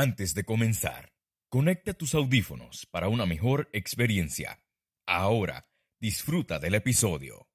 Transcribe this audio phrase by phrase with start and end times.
[0.00, 1.10] Antes de comenzar,
[1.50, 4.60] conecta tus audífonos para una mejor experiencia.
[5.08, 5.66] Ahora,
[6.00, 7.48] disfruta del episodio.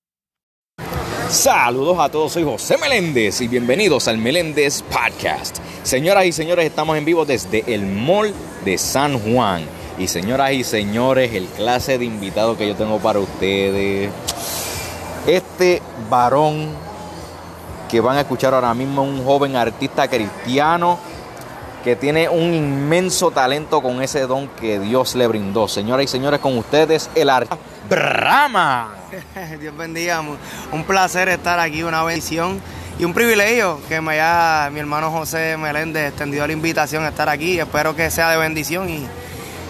[1.30, 5.60] Saludos a todos, soy José Meléndez y bienvenidos al Meléndez Podcast.
[5.84, 8.34] Señoras y señores, estamos en vivo desde el Mall
[8.66, 9.64] de San Juan.
[9.98, 14.12] Y señoras y señores, el clase de invitado que yo tengo para ustedes.
[15.26, 16.76] Este varón
[17.90, 21.00] que van a escuchar ahora mismo, un joven artista cristiano
[21.84, 25.68] que tiene un inmenso talento con ese don que Dios le brindó.
[25.68, 27.58] Señoras y señores, con ustedes el artista
[27.90, 28.96] Brahma.
[29.60, 32.62] Dios bendiga, un placer estar aquí, una bendición
[33.00, 37.28] y un privilegio que me haya mi hermano José Meléndez extendido la invitación a estar
[37.28, 37.60] aquí.
[37.60, 39.08] Espero que sea de bendición y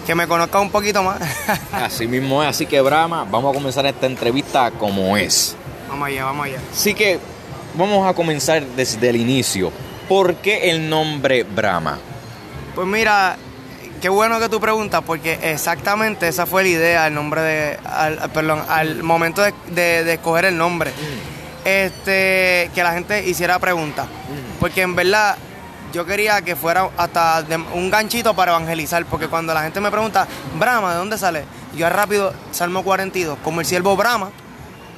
[0.06, 1.20] que me conozca un poquito más.
[1.72, 5.56] Así mismo es, así que Brahma, vamos a comenzar esta entrevista como es.
[5.88, 6.58] Vamos allá, vamos allá.
[6.70, 7.18] Así que
[7.74, 9.72] vamos a comenzar desde el inicio.
[10.08, 11.98] ¿Por qué el nombre Brahma?
[12.74, 13.36] Pues mira,
[14.00, 18.30] qué bueno que tú preguntas, porque exactamente esa fue la idea, el nombre de, al,
[18.30, 20.92] perdón, al momento de, escoger el nombre.
[21.64, 24.06] Este, que la gente hiciera preguntas.
[24.60, 25.36] Porque en verdad
[25.94, 30.26] yo quería que fuera hasta un ganchito para evangelizar, porque cuando la gente me pregunta,
[30.58, 31.44] Brahma, ¿de dónde sale?
[31.74, 34.30] Yo rápido, Salmo 42, como el siervo Brahma,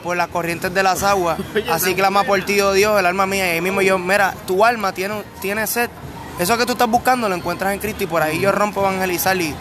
[0.07, 1.39] por las corrientes de las aguas.
[1.71, 3.47] Así clama por ti, oh Dios, el alma mía.
[3.49, 5.91] Y ahí mismo yo, mira, tu alma tiene, tiene sed.
[6.39, 9.37] Eso que tú estás buscando lo encuentras en Cristo y por ahí yo rompo evangelizar
[9.37, 9.55] y,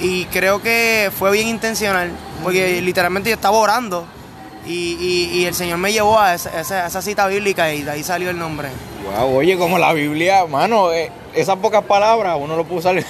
[0.00, 2.10] y creo que fue bien intencional,
[2.42, 4.06] porque literalmente yo estaba orando
[4.66, 8.68] y, el Señor me llevó a esa, cita bíblica y de ahí salió el nombre.
[9.04, 13.04] Wow, oye, como la Biblia, mano, eh, esas pocas palabras uno lo puso usar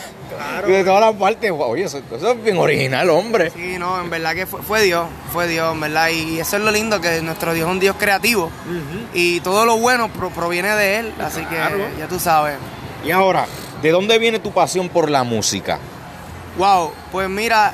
[0.66, 1.52] de todas las partes.
[1.54, 3.50] Oye, eso, es bien original, hombre.
[3.50, 6.08] Sí, no, en verdad que fue, Dios, fue Dios, en verdad.
[6.08, 8.50] Y eso es lo lindo, que nuestro Dios es un Dios creativo.
[9.14, 11.56] Y todo lo bueno proviene de Él, así que
[11.98, 12.56] ya tú sabes.
[13.04, 13.46] Y ahora,
[13.82, 15.78] ¿de dónde viene tu pasión por la música?
[16.56, 17.72] Wow, pues mira,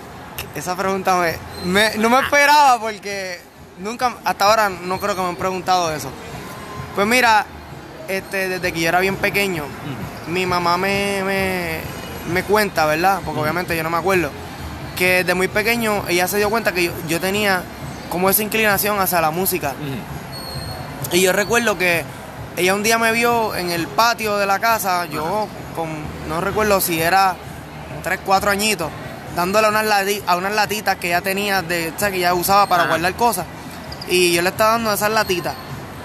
[0.55, 1.21] esa pregunta
[1.65, 3.41] me, no me esperaba porque
[3.79, 6.09] nunca, hasta ahora no creo que me han preguntado eso.
[6.95, 7.45] Pues mira,
[8.09, 9.65] este, desde que yo era bien pequeño,
[10.29, 11.81] mi mamá me, me,
[12.43, 13.21] cuenta, ¿verdad?
[13.25, 14.31] Porque obviamente yo no me acuerdo,
[14.97, 17.63] que desde muy pequeño ella se dio cuenta que yo, tenía
[18.11, 19.75] como esa inclinación hacia la música.
[21.13, 22.05] Y yo recuerdo que
[22.57, 25.47] ella un día me vio en el patio de la casa, yo
[25.77, 25.89] con,
[26.29, 27.37] no recuerdo si era
[28.03, 28.91] 3, 4 añitos,
[29.37, 29.87] dándole unas
[30.27, 33.47] a unas latitas que ella tenía, de, o sea, que ella usaba para guardar cosas.
[34.09, 35.55] Y yo le estaba dando esas latitas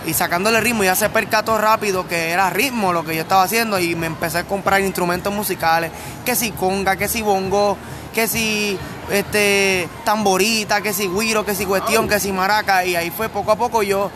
[0.06, 0.84] y sacándole ritmo.
[0.84, 3.80] Y ya se percató rápido que era ritmo lo que yo estaba haciendo.
[3.80, 5.92] Y me empecé a comprar instrumentos musicales.
[6.26, 7.78] Que si conga, que si bongo,
[8.14, 8.78] que si
[9.12, 12.86] este tamborita, que si guiro, que si cuestión, que si maraca.
[12.86, 14.12] Y ahí fue poco a poco yo,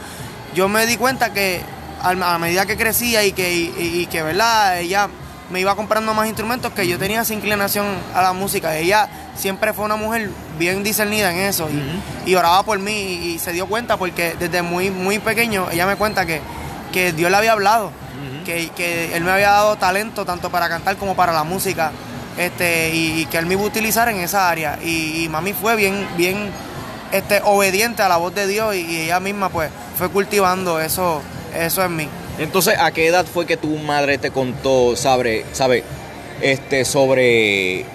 [0.53, 1.61] yo me di cuenta que
[2.01, 5.09] a medida que crecía y que, y, que verdad, ella
[5.49, 8.75] me iba comprando más instrumentos que yo tenía esa inclinación a la música.
[8.75, 11.69] Ella siempre fue una mujer bien discernida en eso
[12.25, 15.95] y, oraba por mí y, se dio cuenta porque desde muy, muy pequeño ella me
[15.95, 16.41] cuenta que,
[16.91, 17.91] que Dios le había hablado,
[18.45, 21.91] que, Él me había dado talento tanto para cantar como para la música
[22.37, 24.79] este, y, que Él me iba a utilizar en esa área.
[24.83, 26.49] Y, mami fue bien, bien
[27.11, 31.21] este, obediente a la voz de Dios y, ella misma pues fue cultivando eso,
[31.55, 32.09] eso en mí.
[32.39, 35.83] Entonces, ¿a qué edad fue que tu madre te contó, sabe, sabe,
[36.41, 37.85] este, sobre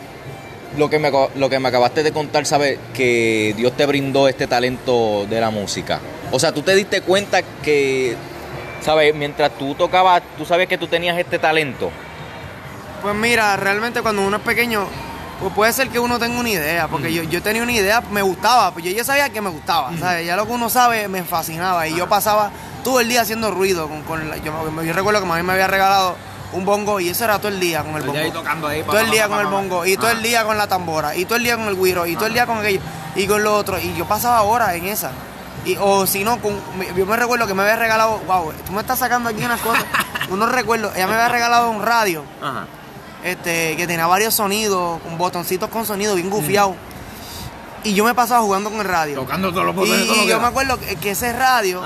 [0.76, 2.78] lo que, me, lo que me acabaste de contar, ¿sabes?
[2.92, 6.00] Que Dios te brindó este talento de la música.
[6.32, 8.16] O sea, tú te diste cuenta que,
[8.80, 9.14] ¿sabes?
[9.14, 11.90] Mientras tú tocabas, tú sabes que tú tenías este talento.
[13.00, 14.86] Pues mira, realmente cuando uno es pequeño,
[15.40, 18.22] pues puede ser que uno tenga una idea, porque yo, yo tenía una idea, me
[18.22, 20.26] gustaba, pues yo ya sabía que me gustaba, ¿sabes?
[20.26, 22.50] Ya lo que uno sabe me fascinaba y yo pasaba
[22.82, 26.16] todo el día haciendo ruido con, con yo, yo, recuerdo que mí me había regalado
[26.52, 28.42] un bongo y eso era todo el día con el bongo.
[28.84, 31.36] todo el día con el bongo y todo el día con la tambora y todo
[31.36, 32.80] el día con el guiro y todo el día con aquello
[33.14, 35.10] y con lo otro y yo pasaba horas en esa.
[35.64, 36.60] Y, o si no, con,
[36.96, 39.84] yo me recuerdo que me había regalado, wow, tú me estás sacando aquí unas cosas,
[40.30, 42.24] unos recuerdos, ella me había regalado un radio,
[43.22, 46.74] este, que tenía varios sonidos, con botoncitos con sonido bien gufiado.
[47.84, 49.16] Y yo me pasaba jugando con el radio.
[49.16, 50.06] Tocando todos los botones.
[50.06, 51.80] Y, yo me acuerdo que, ese radio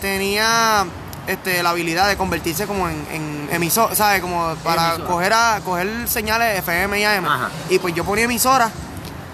[0.00, 0.84] tenía
[1.26, 4.20] este, la habilidad de convertirse como en, emisor, ¿sabes?
[4.20, 7.26] Como para coger a coger señales FM y AM.
[7.70, 8.70] Y pues yo ponía emisora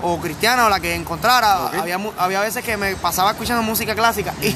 [0.02, 1.68] o cristiana o la que encontrara.
[1.68, 4.54] Había, había veces que me pasaba escuchando música clásica y,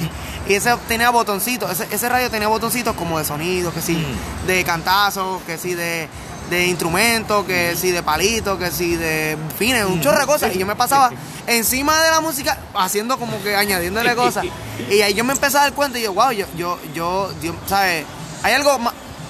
[0.49, 1.81] y ese tenía botoncitos.
[1.81, 4.05] Ese, radio tenía botoncitos como de sonidos, que sí,
[4.47, 6.09] de cantazos, que sí, de,
[6.51, 10.55] de instrumentos, que sí, de palitos, que sí, de fines, un chorro de cosas.
[10.55, 11.11] Y yo me pasaba
[11.47, 14.47] encima de la música haciendo como que añadiéndole cosas.
[14.91, 17.31] Y ahí yo me empecé a dar cuenta y yo, wow, yo, yo, yo,
[17.67, 18.07] ¿sabes?
[18.45, 18.79] Hay algo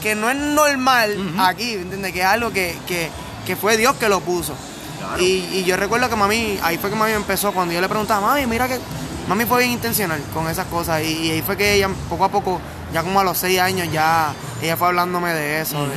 [0.03, 2.13] que no es normal aquí, ¿entiendes?
[2.13, 3.11] Que es algo que, que,
[3.47, 4.55] que fue Dios que lo puso.
[4.99, 5.23] Claro.
[5.23, 8.21] Y, y yo recuerdo que mami, ahí fue que mami empezó, cuando yo le preguntaba,
[8.21, 8.79] mami, mira que
[9.27, 11.03] mami fue bien intencional con esas cosas.
[11.03, 12.61] Y, y ahí fue que ella poco a poco,
[12.93, 15.97] ya como a los seis años, ya ella fue hablándome de eso, de,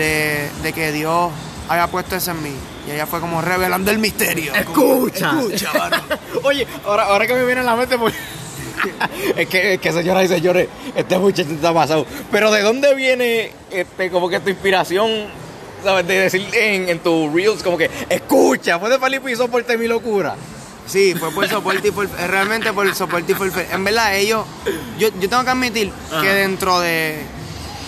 [0.00, 1.30] de, de que Dios
[1.68, 2.52] había puesto eso en mí.
[2.88, 4.54] Y ella fue como revelando el misterio.
[4.54, 5.32] Escucha.
[5.38, 6.00] Escucha, varón.
[6.42, 8.14] Oye, ahora, ahora que me viene a la mente, pues.
[9.36, 12.06] es, que, es que, señoras y señores, este muchacho está pasado.
[12.32, 15.26] Pero ¿de dónde viene este, como que tu inspiración?
[15.84, 16.06] ¿Sabes?
[16.06, 19.86] De decir en, en tus reels, como que, escucha, fue de Felipe y soporte mi
[19.86, 20.34] locura.
[20.86, 23.50] Sí, fue por soporte y por realmente por soporte y por.
[23.70, 24.44] En verdad, ellos,
[24.98, 26.22] yo, yo tengo que admitir Ajá.
[26.22, 27.20] que dentro de,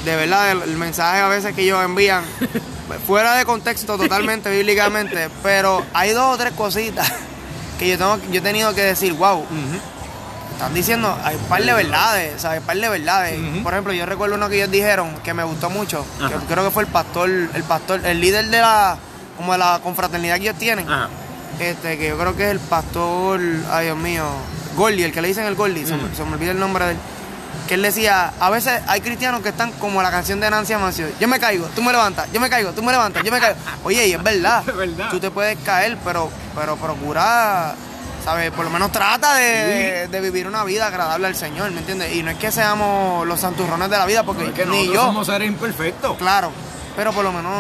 [0.05, 2.25] de verdad, el, el mensaje a veces que ellos envían,
[3.07, 7.11] fuera de contexto totalmente, bíblicamente, pero hay dos o tres cositas
[7.79, 9.45] que yo tengo, yo he tenido que decir, wow,
[10.53, 12.61] están diciendo, hay un par de verdades, ¿sabes?
[12.61, 13.41] Un par de verdades.
[13.63, 16.71] Por ejemplo, yo recuerdo uno que ellos dijeron que me gustó mucho, que creo que
[16.71, 18.97] fue el pastor, el pastor, el líder de la,
[19.37, 21.09] como de la confraternidad que ellos tienen Ajá.
[21.59, 23.41] este, que yo creo que es el pastor,
[23.71, 24.25] ay Dios mío,
[24.77, 26.99] Gordy, el que le dicen el Gordy, se, se me olvida el nombre de él.
[27.73, 31.07] Que él decía, a veces hay cristianos que están como la canción de Nancy Amancio,
[31.19, 33.57] yo me caigo, tú me levantas, yo me caigo, tú me levantas, yo me caigo.
[33.83, 35.09] Oye, y es verdad, Es verdad.
[35.11, 37.75] tú te puedes caer, pero, pero procura,
[38.23, 38.51] ¿sabes?
[38.51, 42.15] Por lo menos trata de, de- de vivir una vida agradable al Señor, ¿me entiendes?
[42.15, 45.05] Y no es que seamos los santurrones de la vida, porque Es que ni yo,
[45.07, 46.19] somos seres imperfectos.
[46.19, 46.51] Claro,
[46.95, 47.55] pero por lo menos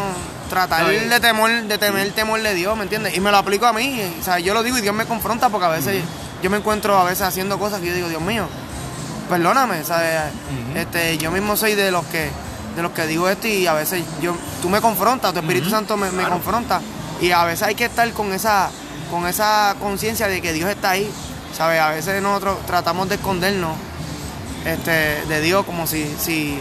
[0.50, 3.16] tratar de temor, de tener el temor de Dios, ¿me entiendes?
[3.16, 5.48] Y me lo aplico a mí, o sea, yo lo digo y Dios me confronta
[5.48, 6.04] porque a veces
[6.42, 8.46] yo me encuentro a veces haciendo cosas que yo digo, Dios mío,
[9.37, 10.20] perdóname, ¿sabes?
[10.75, 12.31] Este, yo mismo soy de los que
[12.76, 15.96] de los que digo esto y a veces yo tú me confrontas, tu Espíritu Santo
[15.96, 16.34] me, me Claro.
[16.34, 16.81] confronta
[17.20, 18.70] y a veces hay que estar con esa
[19.11, 21.11] con esa conciencia de que Dios está ahí,
[21.56, 21.81] ¿sabes?
[21.81, 23.76] A veces nosotros tratamos de escondernos
[24.64, 26.58] este, de Dios como si, si,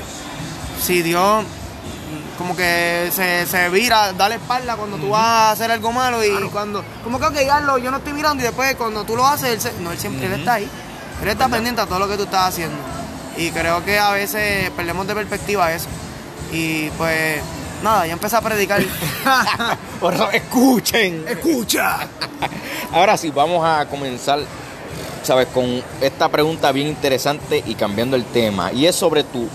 [0.82, 1.44] si Dios
[2.38, 6.24] como que se, se vira, da la espalda cuando tú vas a hacer algo malo
[6.26, 7.36] y cuando, como que ok,
[7.82, 10.26] yo no estoy mirando y después cuando tú lo haces, él, se- no, él siempre
[10.26, 10.68] él está ahí,
[11.22, 12.78] él está pendiente a todo lo que tú estás haciendo
[13.38, 15.88] y creo que a veces perdemos de perspectiva eso
[16.52, 17.42] y pues
[17.82, 18.82] nada, ya empecé a predicar.
[20.00, 21.26] Por eso, escuchen.
[21.28, 22.00] Escucha.
[22.92, 24.40] Ahora sí, vamos a comenzar,
[25.24, 25.48] ¿sabes?
[25.48, 28.72] Con esta pregunta bien interesante y cambiando el tema.
[28.72, 29.48] Y es sobre tu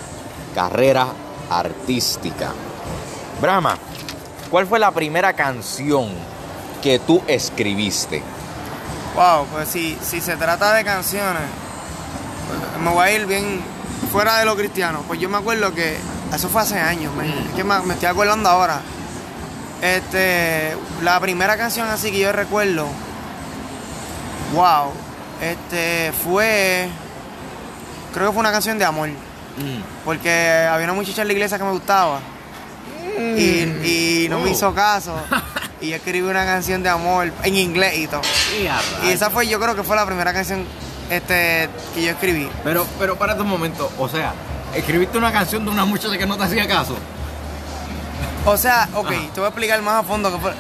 [0.55, 1.09] carrera
[1.51, 2.53] artística.
[3.41, 3.77] Brahma,
[4.51, 6.09] ¿cuál fue la primera canción
[6.83, 8.23] que tú escribiste?
[9.17, 11.43] Wow, pues si, si se trata de canciones,
[12.49, 13.61] pues, me voy a ir bien
[14.13, 15.03] fuera de lo cristiano.
[15.07, 15.97] Pues yo me acuerdo que
[16.35, 18.81] eso fue hace años, me, es que me, me estoy acordando ahora.
[19.81, 22.87] Este, la primera canción así que yo recuerdo,
[24.55, 24.91] wow,
[25.41, 26.89] este fue,
[28.15, 29.09] creo que fue una canción de amor,
[30.05, 32.21] porque había una muchacha en la iglesia que me gustaba
[33.17, 34.53] y, y no me Oh.
[34.53, 35.15] hizo caso.
[35.81, 38.23] Y yo escribí una canción de amor en inglés y todo.
[39.05, 40.65] Y esa fue, yo creo que fue la primera canción
[41.11, 42.49] este, que yo escribí.
[42.65, 44.33] Pero, pero para un momento, o sea,
[44.75, 46.97] escribiste una canción de una muchacha que no te hacía caso.
[48.47, 49.21] O sea, ok, Ajá.
[49.35, 50.33] te voy a explicar más a fondo.
[50.33, 50.55] Que fue.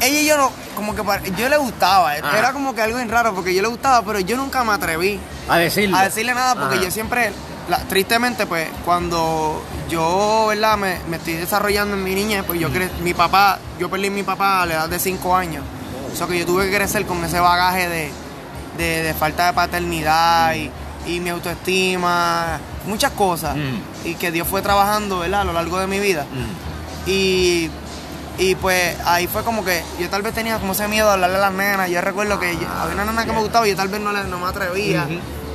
[0.00, 2.12] Ella y yo no, como que para- yo le gustaba.
[2.12, 2.38] Ajá.
[2.38, 5.20] Era como que algo bien raro porque yo le gustaba, pero yo nunca me atreví
[5.48, 5.96] A decirlo.
[5.98, 6.84] a decirle nada porque Ajá.
[6.84, 7.30] yo siempre,
[7.68, 10.76] la- tristemente, pues cuando yo, ¿verdad?
[10.78, 14.10] Me, me estoy desarrollando en mi niñez, pues yo cre- mi papá, yo perdí a
[14.10, 15.64] mi papá a la edad de 5 años.
[16.12, 18.10] O sea que yo tuve que crecer con ese bagaje de,
[18.78, 20.70] de- de falta de paternidad y,
[21.06, 23.56] y mi autoestima, muchas cosas.
[23.56, 24.06] Mm.
[24.08, 25.42] Y que Dios fue trabajando, ¿verdad?
[25.42, 26.24] A lo largo de mi vida.
[26.24, 27.10] Mm.
[27.10, 27.70] Y,
[28.38, 31.36] y pues ahí fue como que yo tal vez tenía como ese miedo a hablarle
[31.36, 31.90] a las nenas.
[31.90, 34.12] Yo recuerdo que yo- había una nena que me gustaba y yo tal vez no,
[34.12, 35.06] le- no me atrevía.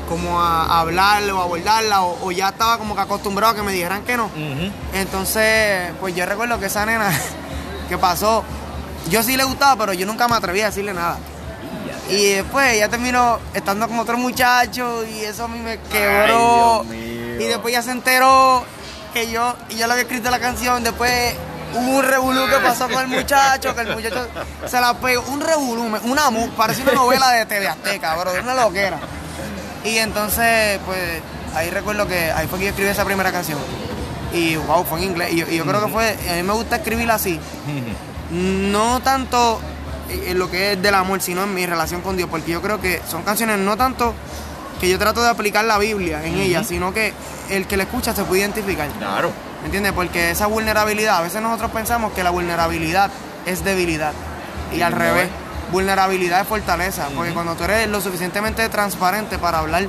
[0.07, 3.63] Como a, hablarle o a abordarla o, o ya estaba como que acostumbrado a que
[3.63, 4.29] me dijeran que no.
[4.93, 7.11] Entonces, pues yo recuerdo que esa nena
[7.89, 8.43] que pasó,
[9.09, 11.17] yo sí le gustaba, pero yo nunca me atreví a decirle nada.
[12.09, 16.85] Y después ella terminó estando con otro muchacho y eso a mí me quebró.
[16.89, 18.63] Ay, y después ya se enteró
[19.13, 20.83] que yo, y yo le había escrito la canción.
[20.83, 21.35] Después
[21.73, 24.27] hubo un revolú que pasó con el muchacho, que el muchacho
[24.65, 25.23] se la pegó.
[25.29, 26.23] Un revolú, una
[26.55, 28.99] parecía una novela de TV Azteca, bro, una loquera.
[29.83, 31.21] Y entonces, pues,
[31.55, 33.59] ahí recuerdo que ahí fue que yo escribí esa primera canción.
[34.33, 35.33] Y wow, fue en inglés.
[35.33, 37.39] Y yo, y yo creo que fue, a mí me gusta escribirla así.
[38.31, 39.59] No tanto
[40.09, 42.29] en lo que es del amor, sino en mi relación con Dios.
[42.31, 44.15] Porque yo creo que son canciones no tanto
[44.79, 47.13] que yo trato de aplicar la Biblia en ellas, sino que
[47.49, 48.89] el que la escucha se puede identificar.
[48.97, 49.31] Claro.
[49.61, 49.93] ¿Me entiendes?
[49.93, 53.11] Porque esa vulnerabilidad, a veces nosotros pensamos que la vulnerabilidad
[53.45, 54.13] es debilidad.
[54.75, 55.42] Y al no revés, es.
[55.73, 57.09] Vulnerabilidad es fortaleza.
[57.13, 59.87] Porque cuando tú eres lo suficientemente transparente para hablar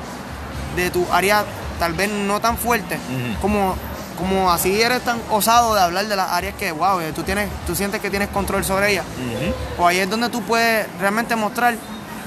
[0.75, 1.45] de tu área
[1.79, 2.99] tal vez no tan fuerte,
[3.41, 3.77] como
[4.19, 7.49] como así eres tan osado de hablar de las áreas que, wow, eh, tú, tienes,
[7.67, 9.05] tú sientes que tienes control sobre ellas,
[9.77, 11.75] pues ahí es donde tú puedes realmente mostrar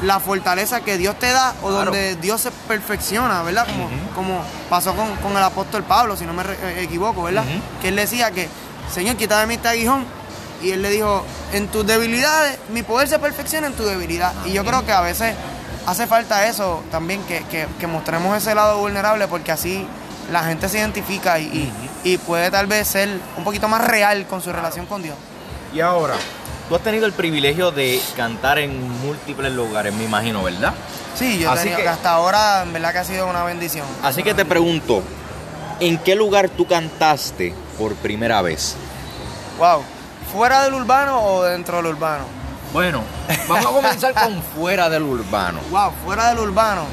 [0.03, 1.85] la fortaleza que Dios te da o Claro.
[1.85, 3.65] donde Dios se perfecciona, ¿verdad?
[3.65, 7.45] Como, como pasó con, con el apóstol Pablo, si no me eh, equivoco, ¿verdad?
[7.81, 8.49] Que él decía que,
[8.93, 10.05] Señor, quita de mí este aguijón.
[10.61, 11.23] Y él le dijo,
[11.53, 14.33] en tus debilidades, mi poder se perfecciona en tu debilidad.
[14.45, 15.35] Y yo creo que a veces
[15.85, 19.85] hace falta eso también, que, que- que mostremos ese lado vulnerable, porque así
[20.31, 24.25] la gente se identifica y, y- y puede tal vez ser un poquito más real
[24.27, 25.15] con su relación con Dios.
[25.73, 26.15] Y ahora,
[26.67, 30.73] tú has tenido el privilegio de cantar en múltiples lugares, me imagino, ¿verdad?
[31.15, 33.43] Sí, yo he Así tenido- que- que hasta ahora en verdad que ha sido una
[33.43, 33.85] bendición.
[34.03, 35.01] Así que te pregunto,
[35.79, 38.75] ¿en qué lugar tú cantaste por primera vez?
[39.57, 39.81] Wow,
[40.31, 42.25] ¿fuera del urbano o dentro del urbano?
[42.73, 43.01] Bueno,
[43.47, 45.59] vamos a comenzar con fuera del urbano.
[45.71, 46.83] Wow, fuera del urbano.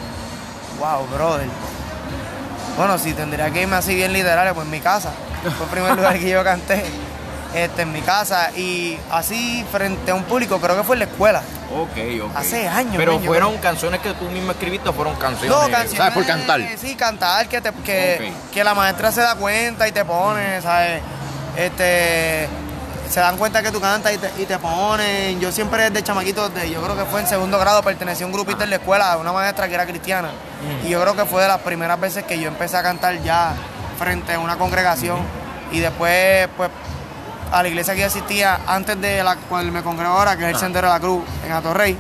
[0.79, 1.49] Wow, brother.
[2.77, 5.11] Bueno, si tendría que irme así bien literal, pues en mi casa.
[5.43, 6.85] Fue el primer lugar que yo canté.
[7.55, 8.51] Este, en mi casa.
[8.57, 11.43] Y así frente a un público, creo que fue en la escuela.
[11.73, 12.37] Ok, ok.
[12.37, 15.97] Hace años, Pero man, fueron canciones que tú mismo escribiste o fueron canciones, No, canciones.
[15.97, 16.15] ¿sabes?
[16.15, 16.61] Por cantar.
[16.77, 21.01] Sí, cantar, que, te, que, que la maestra se da cuenta y te pone, ¿sabes?
[21.57, 22.49] Este.
[23.11, 25.39] Se dan cuenta que tú cantas y te, y te ponen.
[25.41, 28.33] Yo siempre desde chamaquito, de, yo creo que fue en segundo grado, pertenecí a un
[28.33, 30.31] grupito en la escuela, una maestra que era cristiana.
[30.85, 33.53] Y yo creo que fue de las primeras veces que yo empecé a cantar ya
[33.99, 35.19] frente a una congregación.
[35.71, 36.71] Y después, pues,
[37.53, 40.49] a la iglesia que yo asistía antes de la cual me congrego ahora, que es
[40.51, 40.59] el Ah.
[40.59, 41.97] Sendero de la Cruz, en Atorrey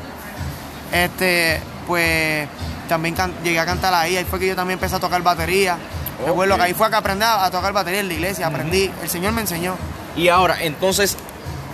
[0.92, 2.48] este, pues
[2.88, 5.74] también can- llegué a cantar ahí, ahí fue que yo también empecé a tocar batería.
[6.20, 6.26] Ok.
[6.28, 9.10] Recuerdo que ahí fue que aprendí a, a tocar batería en la iglesia, aprendí, el
[9.10, 9.76] Señor me enseñó.
[10.16, 11.16] Y ahora, entonces,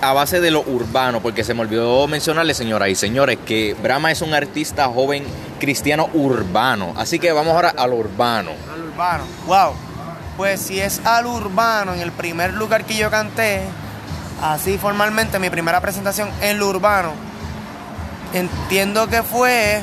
[0.00, 4.10] a base de lo urbano, porque se me olvidó mencionarle, señoras y señores, que Brahma
[4.10, 5.24] es un artista joven
[5.58, 6.94] cristiano urbano.
[6.96, 8.52] Así que vamos ahora al urbano.
[8.72, 9.24] Al urbano.
[9.46, 9.74] Wow.
[10.38, 13.60] Pues si es al urbano, en el primer lugar que yo canté,
[14.42, 17.12] así formalmente, mi primera presentación en lo urbano,
[18.32, 19.82] entiendo que fue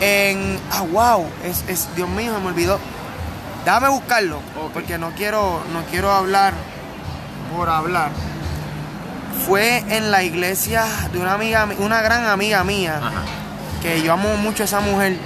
[0.00, 0.58] en.
[0.72, 1.26] Ah, wow.
[1.44, 2.78] Es, es- Dios mío, se me olvidó.
[3.64, 4.40] Déjame buscarlo.
[4.74, 6.54] Porque no quiero, no quiero hablar
[7.54, 8.10] por hablar.
[9.46, 13.22] Fue en la iglesia de una amiga, mi- una gran amiga mía Ajá.
[13.82, 15.16] que yo amo mucho a esa mujer,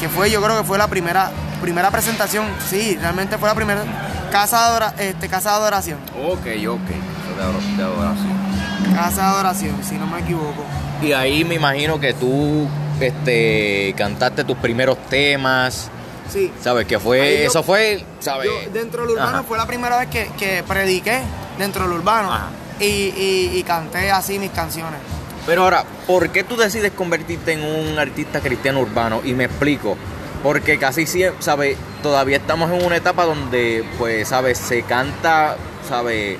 [0.00, 1.30] que fue, yo creo que fue la primera,
[1.60, 3.82] primera presentación, sí, realmente fue la primera
[4.30, 6.88] casa de, este, casa de adoración, Ok, ok.
[7.36, 7.42] De
[7.82, 8.36] adoración.
[8.94, 10.64] casa de adoración, si no me equivoco.
[11.02, 12.68] Y ahí me imagino que tú
[13.00, 15.90] este, cantaste tus primeros temas.
[16.32, 16.52] Sí.
[16.60, 16.86] ¿Sabes?
[16.86, 17.20] Que fue.
[17.20, 18.04] Ahí yo- eso fue.
[18.20, 18.48] ¿Sabes?
[18.48, 19.42] Yo, dentro del urbano Ajá.
[19.46, 21.20] fue la primera vez que, que prediqué
[21.58, 22.48] dentro del urbano Ajá.
[22.80, 24.98] y, y- y canté así mis canciones.
[25.46, 29.20] Pero ahora, ¿por qué tú decides convertirte en un artista cristiano urbano?
[29.24, 29.96] Y me explico.
[30.42, 31.76] Porque casi siempre, ¿sabes?
[32.02, 34.58] Todavía estamos en una etapa donde, pues, ¿sabes?
[34.58, 35.56] Se canta,
[35.88, 36.36] ¿sabes?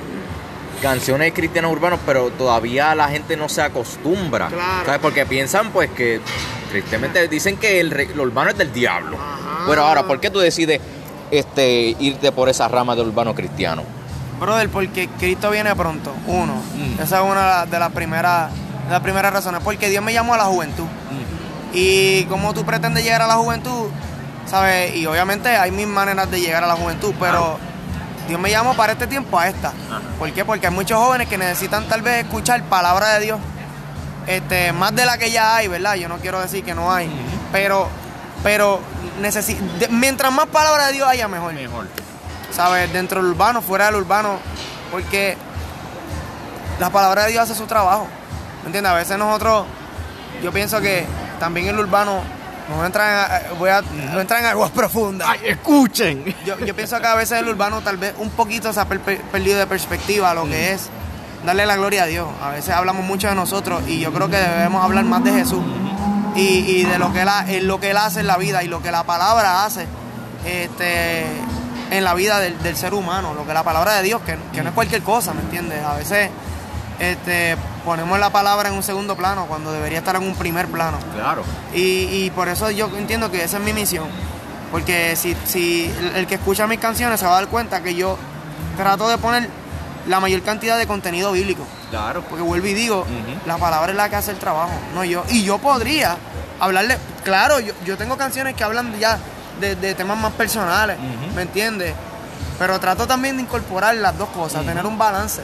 [0.83, 4.49] Canciones cristianos urbanos, pero todavía la gente no se acostumbra.
[4.49, 4.85] Claro.
[4.85, 5.01] ¿Sabes?
[5.01, 6.21] Porque piensan, pues, que
[6.81, 9.17] tristemente dicen que el, lo urbano es del diablo.
[9.17, 9.65] Ajá.
[9.67, 10.81] Pero ahora, ¿por qué tú decides
[11.31, 13.83] este, irte por esa rama del urbano cristiano?
[14.39, 16.55] Brother, porque Cristo viene pronto, uno.
[16.55, 17.03] Mm.
[17.03, 18.51] Esa es una de las primeras,
[18.87, 19.63] de las primeras razones.
[19.65, 20.85] Porque Dios me llamó a la juventud.
[21.73, 23.89] Y como tú pretendes llegar a la juventud,
[24.47, 24.95] ¿sabes?
[24.95, 27.59] Y obviamente hay mil maneras de llegar a la juventud, pero
[28.29, 29.73] Dios me llamó para este tiempo a esta.
[30.19, 30.45] ¿Por qué?
[30.45, 33.41] Porque hay muchos jóvenes que necesitan tal vez escuchar palabra de Dios,
[34.27, 35.95] este, más de la que ya hay, ¿verdad?
[35.95, 37.09] Yo no quiero decir que no hay,
[37.53, 37.89] pero,
[38.43, 38.81] pero
[39.23, 41.53] necesi- de- mientras más palabra de Dios haya, mejor.
[41.55, 41.87] Mejor.
[42.53, 42.91] ¿sabes?
[42.93, 44.39] Dentro del urbano, fuera del urbano,
[44.91, 45.37] porque
[46.79, 48.07] la palabra de Dios hace su trabajo.
[48.63, 48.93] ¿Me entiendes?
[48.93, 49.67] A veces nosotros,
[50.43, 51.07] yo pienso que
[51.39, 52.23] también el urbano
[52.69, 55.29] no entra en, voy a, no en aguas profundas.
[55.45, 56.35] escuchen!
[56.45, 59.01] Yo, yo pienso que a veces el urbano tal vez un poquito se ha per-
[59.01, 60.89] per- perdido de perspectiva lo que es
[61.45, 62.29] darle la gloria a Dios.
[62.43, 65.63] A veces hablamos mucho de nosotros y yo creo que debemos hablar más de Jesús
[66.35, 68.69] y, y de lo que, él, ha- lo que Él hace en la vida y
[68.69, 69.87] lo que la palabra hace
[70.45, 71.25] este,
[71.91, 74.63] en la vida del, del ser humano, lo que la palabra de Dios, que, que
[74.63, 75.83] no es cualquier cosa, ¿me entiendes?
[75.85, 76.31] A veces
[76.99, 80.99] este, ponemos la palabra en un segundo plano cuando debería estar en un primer plano.
[81.15, 81.43] Claro.
[81.75, 81.81] Y,
[82.25, 84.07] y por eso yo entiendo que esa es mi misión.
[84.73, 88.19] Porque si, si el que escucha mis canciones se va a dar cuenta que yo
[88.77, 89.49] trato de poner
[90.07, 91.67] la mayor cantidad de contenido bíblico.
[91.91, 92.23] Claro.
[92.23, 93.47] Porque vuelvo y digo, Ujú.
[93.47, 95.25] la palabra es la que hace el trabajo, no yo.
[95.29, 96.17] Y yo podría
[96.61, 99.19] hablarle, claro, yo, yo tengo canciones que hablan ya
[99.61, 100.97] de, de temas más personales.
[101.35, 101.95] ¿me entiendes?
[102.59, 105.43] Pero trato también de incorporar las dos cosas, tener un balance.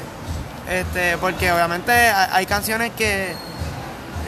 [0.69, 3.35] Este, porque obviamente hay, hay canciones que,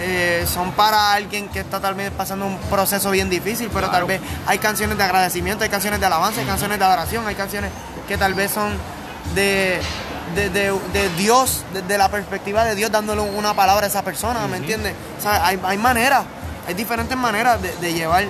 [0.01, 4.05] eh, son para alguien que está tal vez pasando un proceso bien difícil, pero tal
[4.05, 7.71] vez hay canciones de agradecimiento, hay canciones de alabanza, hay canciones de adoración, hay canciones
[8.09, 8.73] que tal vez son
[9.35, 9.81] de,
[10.35, 14.47] de, de- de Dios, desde la perspectiva de Dios dándole una palabra a esa persona,
[14.47, 14.95] ¿me entiendes?
[15.19, 16.25] O sea, hay, hay maneras,
[16.67, 18.29] hay diferentes maneras de, de llevar eh,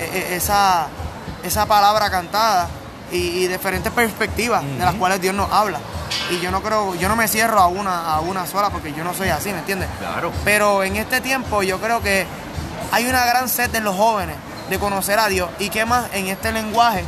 [0.00, 0.86] eh, esa,
[1.42, 2.68] esa palabra cantada
[3.12, 5.78] y, y diferentes perspectivas de las cuales Dios nos habla.
[6.30, 9.04] Y yo no creo, yo no me cierro a una, a una sola porque yo
[9.04, 9.88] no soy así, ¿me entiendes?
[9.98, 10.32] Claro.
[10.44, 12.26] Pero en este tiempo yo creo que
[12.92, 14.36] hay una gran sed en los jóvenes
[14.70, 15.48] de conocer a Dios.
[15.60, 17.04] Y qué más en este lenguaje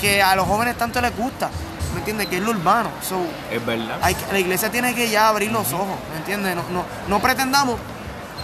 [0.00, 1.50] que a los jóvenes tanto les gusta,
[1.92, 2.26] ¿me entiendes?
[2.28, 2.90] Que es lo urbano.
[3.06, 3.20] So,
[3.50, 3.98] Es verdad.
[4.02, 6.56] hay la iglesia tiene que ya abrir los ojos, ¿me entiendes?
[6.56, 7.78] No, no, no pretendamos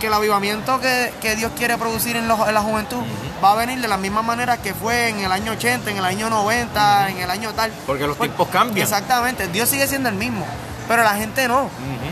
[0.01, 3.03] que el avivamiento que, que Dios quiere producir en, los- en la juventud
[3.43, 6.05] va a venir de la misma manera que fue en el año 80, en el
[6.05, 7.73] año 90, en el año tal.
[7.87, 8.85] Porque los Pues- tiempos cambian.
[8.87, 10.47] Exactamente, Dios sigue siendo el mismo,
[10.87, 11.69] pero la gente no.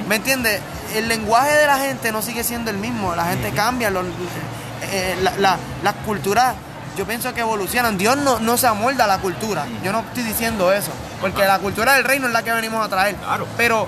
[0.08, 0.60] ¿Me entiendes?
[0.94, 4.04] El lenguaje de la gente no sigue siendo el mismo, la gente cambia, los-
[4.90, 6.54] eh, la- la- las culturas,
[6.96, 7.98] yo pienso que evolucionan.
[7.98, 11.58] Dios no, no se amolda a la cultura, yo no estoy diciendo eso, porque la
[11.58, 13.16] cultura del reino es la que venimos a traer.
[13.16, 13.46] Claro.
[13.56, 13.86] Pero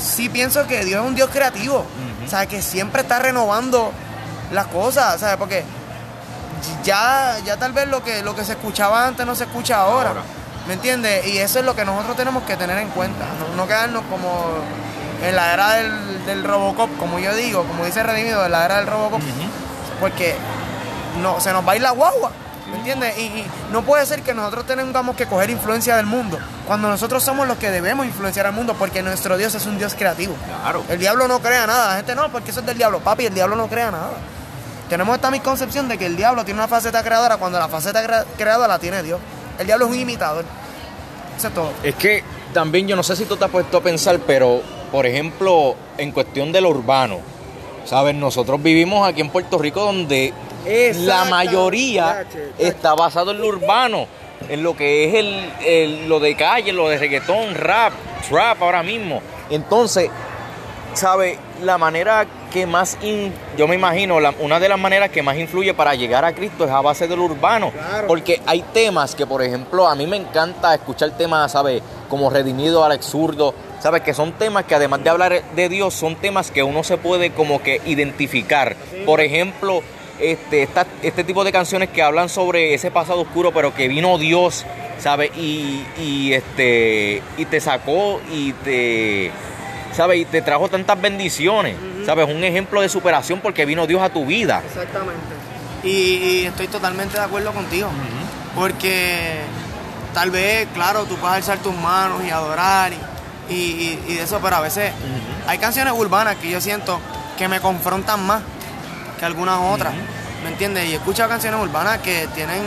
[0.00, 1.84] sí pienso que Dios es un Dios creativo,
[2.24, 3.92] o sea, que siempre está renovando
[4.52, 5.36] las cosas, ¿sabes?
[5.36, 5.64] Porque
[6.84, 10.10] ya, ya tal vez lo que, lo que se escuchaba antes no se escucha ahora.
[10.10, 10.22] Ahora.
[10.66, 11.24] ¿Me entiendes?
[11.28, 13.24] Y eso es lo que nosotros tenemos que tener en cuenta.
[13.38, 14.46] No, no quedarnos como
[15.22, 18.78] en la era del, del Robocop, como yo digo, como dice Redimido, en la era
[18.78, 19.20] del Robocop.
[20.00, 20.34] Porque
[21.22, 22.32] no, se nos va a ir la guagua.
[22.70, 23.16] ¿Me entiendes?
[23.18, 26.38] Y, y no puede ser que nosotros tengamos que coger influencia del mundo.
[26.66, 29.94] Cuando nosotros somos los que debemos influenciar al mundo, porque nuestro Dios es un Dios
[29.94, 30.34] creativo.
[30.62, 30.82] Claro.
[30.88, 31.90] El diablo no crea nada.
[31.90, 32.98] La gente no, porque eso es del diablo.
[33.00, 34.10] Papi, el diablo no crea nada.
[34.88, 38.24] Tenemos esta misconcepción de que el diablo tiene una faceta creadora cuando la faceta crea-
[38.36, 39.20] creadora la tiene Dios.
[39.58, 40.44] El diablo es un imitador.
[41.36, 41.70] Eso es todo.
[41.82, 45.04] Es que también yo no sé si tú te has puesto a pensar, pero por
[45.06, 47.18] ejemplo, en cuestión de lo urbano,
[47.84, 48.14] ¿sabes?
[48.14, 50.32] Nosotros vivimos aquí en Puerto Rico donde
[51.06, 52.24] la mayoría
[52.58, 54.06] está basado en lo urbano,
[54.48, 57.92] en lo que es el, el- lo de calle, lo de reggaetón, rap,
[58.28, 59.20] trap ahora mismo.
[59.50, 60.10] Entonces,
[60.94, 61.38] ¿sabe?
[61.62, 65.36] La manera que más, in- yo me imagino, la- una de las maneras que más
[65.36, 67.70] influye para llegar a Cristo es a base de lo urbano.
[67.70, 68.06] Claro.
[68.06, 71.82] Porque hay temas que, por ejemplo, a mí me encanta escuchar temas, ¿sabes?
[72.08, 74.02] Como Redimido, Alex Zurdo, ¿sabes?
[74.02, 77.30] Que son temas que además de hablar de Dios, son temas que uno se puede
[77.30, 78.76] como que identificar.
[79.04, 79.82] Por ejemplo,
[80.20, 84.18] este, esta- este tipo de canciones que hablan sobre ese pasado oscuro, pero que vino
[84.18, 84.64] Dios,
[84.98, 85.30] ¿sabes?
[85.36, 89.30] Y, y, este, y te sacó y te...
[89.92, 90.18] ¿Sabes?
[90.20, 91.74] Y te trajo tantas bendiciones.
[92.04, 92.28] ¿Sabes?
[92.28, 94.62] Un ejemplo de superación porque vino Dios a tu vida.
[94.66, 95.34] Exactamente.
[95.82, 95.88] Y,
[96.42, 97.88] y estoy totalmente de acuerdo contigo.
[98.54, 99.38] Porque
[100.14, 102.92] tal vez, claro, tú puedes alzar tus manos y adorar
[103.48, 104.92] y, y- y- de eso, pero a veces
[105.46, 107.00] hay canciones urbanas que yo siento
[107.38, 108.42] que me confrontan más
[109.18, 109.92] que algunas otras.
[110.42, 110.86] ¿Me entiendes?
[110.88, 112.62] Y he escuchado canciones urbanas que tienen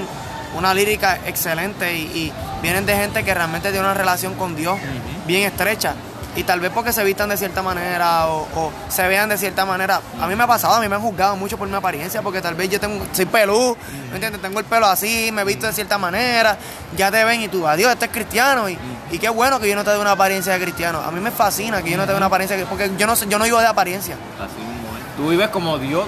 [0.58, 4.78] una lírica excelente y, y vienen de gente que realmente tiene una relación con Dios
[5.26, 5.94] bien estrecha.
[6.36, 9.66] Y tal vez porque se vistan de cierta manera o, o se vean de cierta
[9.66, 10.00] manera.
[10.22, 12.40] A mí me ha pasado, a mí me han juzgado mucho por mi apariencia, porque
[12.40, 13.76] tal vez yo tengo, soy pelú,
[14.10, 14.40] ¿me entiendes?
[14.42, 16.56] Tengo el pelo así, me visto de cierta manera,
[16.96, 18.70] ya te ven y tú, adiós, este es cristiano.
[18.70, 18.78] Y,
[19.12, 21.00] y qué bueno que yo no te dé una apariencia de cristiano.
[21.02, 23.16] A mí me fascina que yo no te dé una apariencia, de- porque yo no,
[23.16, 26.06] yo no vivo de apariencia Así mismo Tú vives como Dios.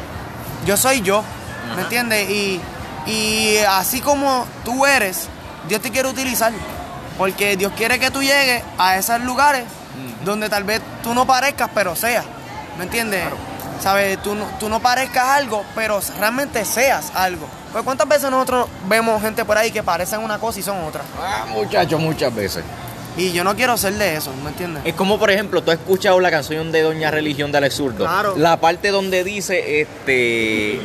[0.65, 1.23] Yo soy yo,
[1.75, 2.29] ¿me entiendes?
[2.29, 2.61] Y,
[3.05, 5.27] y así como tú eres,
[5.67, 6.51] Dios te quiere utilizar.
[7.17, 9.65] Porque Dios quiere que tú llegues a esos lugares
[10.23, 12.25] donde tal vez tú no parezcas, pero seas.
[12.77, 13.23] ¿Me entiendes?
[13.79, 14.21] ¿Sabes?
[14.21, 17.47] Tú no, tú no parezcas algo, pero realmente seas algo.
[17.71, 21.01] Pues cuántas veces nosotros vemos gente por ahí que parecen una cosa y son otra.
[21.19, 22.63] Ah, muchachos, muchas veces.
[23.17, 24.83] Y yo no quiero ser de eso, ¿me entiendes?
[24.85, 28.05] Es como, por ejemplo, tú has escuchado la canción de Doña Religión de Alex Zurdo.
[28.05, 28.35] Claro.
[28.37, 30.79] La parte donde dice este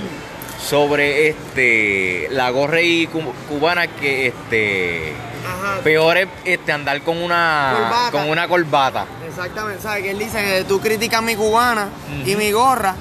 [0.60, 5.12] sobre este la gorra y cu- cubana que este
[5.46, 5.80] Ajá.
[5.84, 8.10] peor es este andar con una Corbata.
[8.10, 9.06] con una corbata.
[9.28, 10.02] Exactamente, ¿sabes?
[10.02, 11.88] Que él dice que tú criticas mi cubana
[12.24, 12.96] y mi gorra.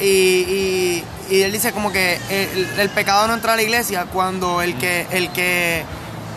[0.00, 4.06] Y, y- y él dice como que el, el pecado no entra a la iglesia
[4.12, 5.84] cuando el que el que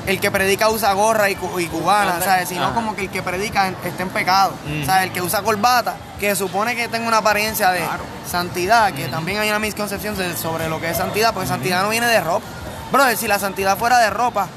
[0.07, 2.19] el que predica usa gorra y, cu- y cubana.
[2.21, 2.49] ¿sabes?
[2.49, 2.73] Sino Ajá.
[2.73, 4.53] como que el que predica está en pecado.
[4.65, 4.85] Ujú.
[4.85, 5.03] ¿Sabes?
[5.07, 8.03] El que usa corbata, que supone que tenga una apariencia de Claro.
[8.29, 12.07] santidad, que también hay una misconcepción sobre lo que es santidad, porque santidad no viene
[12.07, 12.45] de ropa.
[12.91, 14.47] Brother, si la santidad fuera de ropa,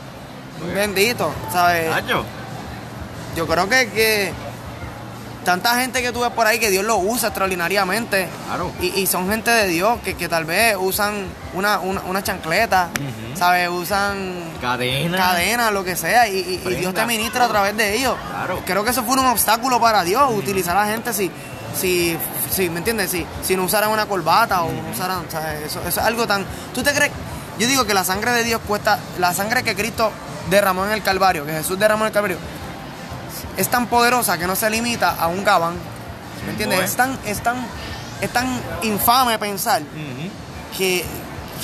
[0.74, 1.90] bendito, ¿sabes?
[3.36, 4.32] Yo creo que, que
[5.46, 8.28] tanta gente que tú ves por ahí que Dios lo usa extraordinariamente.
[8.46, 8.70] Claro.
[8.82, 12.90] Y, y son gente de Dios que, que tal vez usan una, una, una chancleta,
[12.94, 13.38] Ujú.
[13.38, 13.68] ¿sabes?
[13.70, 15.16] Usan Cadena.
[15.16, 18.14] cadenas, lo que sea, y, y- Dios te ministra a través de ellos.
[18.28, 18.60] Claro.
[18.66, 21.30] Creo que eso fue un obstáculo para Dios, utilizar a la gente si,
[21.80, 22.16] si
[22.50, 23.10] sí, ¿me entiendes?
[23.10, 26.26] Sí, si no usaran una corbata o no usaran, o sea, eso, eso es algo
[26.26, 26.44] tan...
[26.74, 27.12] ¿Tú te crees?
[27.58, 30.10] Yo digo que la sangre de Dios cuesta, la sangre que Cristo
[30.50, 32.36] derramó en el Calvario, que Jesús derramó en el Calvario,
[33.56, 35.74] es tan poderosa que no se limita a un gabán.
[36.44, 36.78] ¿Me entiendes?
[36.78, 36.90] pues.
[36.90, 37.56] Es tan, es tan,
[38.20, 39.82] es tan infame pensar
[40.76, 41.04] que,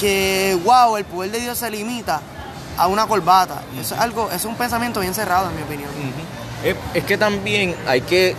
[0.01, 2.21] que, wow, el poder de Dios se limita
[2.77, 3.63] a una corbata.
[3.79, 5.91] Eso es algo, es un pensamiento bien cerrado, en mi opinión.
[6.65, 8.35] Es, es que también hay que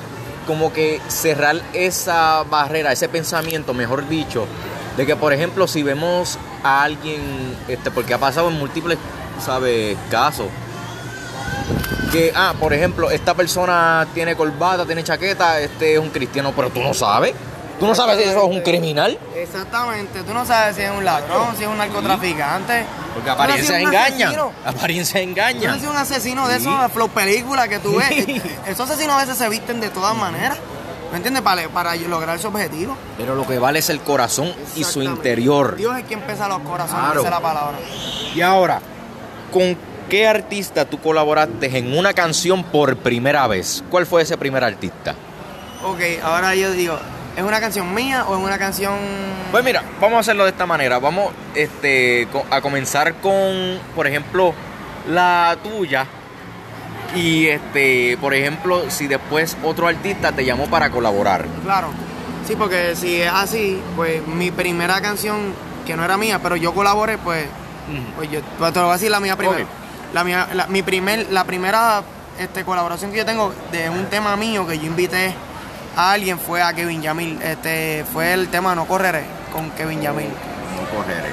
[0.47, 4.45] como que cerrar esa barrera, ese pensamiento, mejor dicho,
[4.97, 7.21] de que por ejemplo si vemos a alguien,
[7.67, 8.97] este, porque ha pasado en múltiples,
[9.43, 9.97] ¿sabes?
[10.09, 10.47] casos,
[12.13, 16.69] que, ah, por ejemplo, esta persona tiene corbata, tiene chaqueta, este es un cristiano, pero
[16.69, 17.33] tú no sabes,
[17.79, 21.03] tú no sabes si eso es un criminal, Exactamente, tú no sabes si es un
[21.03, 22.85] ladrón, si es un narcotraficante.
[23.13, 24.51] porque no un engañan, asesino.
[24.65, 28.41] apariencias Tú no un asesino de esos flow películas que tú ves.
[28.67, 30.57] Esos asesinos a veces se visten de todas maneras.
[31.11, 31.43] ¿Me entiendes?
[31.43, 32.95] Para, para lograr su objetivo.
[33.17, 35.75] Pero lo que vale es el corazón y su interior.
[35.75, 37.19] Dios es quien pesa los corazones, Claro.
[37.21, 37.77] dice la palabra.
[38.33, 38.79] Y ahora,
[39.51, 39.77] ¿con
[40.13, 43.83] qué artista tú colaboraste en una canción por primera vez?
[43.89, 45.15] ¿Cuál fue ese primer artista?
[45.83, 46.99] Ok, ahora yo digo,
[47.35, 48.93] ¿es una canción mía o es una canción.
[49.49, 50.99] Pues mira, vamos a hacerlo de esta manera.
[50.99, 54.53] Vamos este, a comenzar con, por ejemplo,
[55.09, 56.05] la tuya.
[57.15, 61.47] Y este, por ejemplo, si después otro artista te llamó para colaborar.
[61.63, 61.87] Claro.
[62.47, 65.55] Sí, porque si es así, pues mi primera canción,
[65.87, 67.47] que no era mía, pero yo colaboré, pues.
[68.15, 69.82] Pues yo pues te lo voy a decir la mía primero.
[70.13, 72.03] La mía, la, mi primer, la primera
[72.39, 75.33] este, colaboración que yo tengo de un tema mío que yo invité
[75.95, 77.41] a alguien fue a Kevin Yamil.
[77.41, 80.27] Este fue el tema No correré con Kevin Yamil.
[80.29, 81.29] No correré.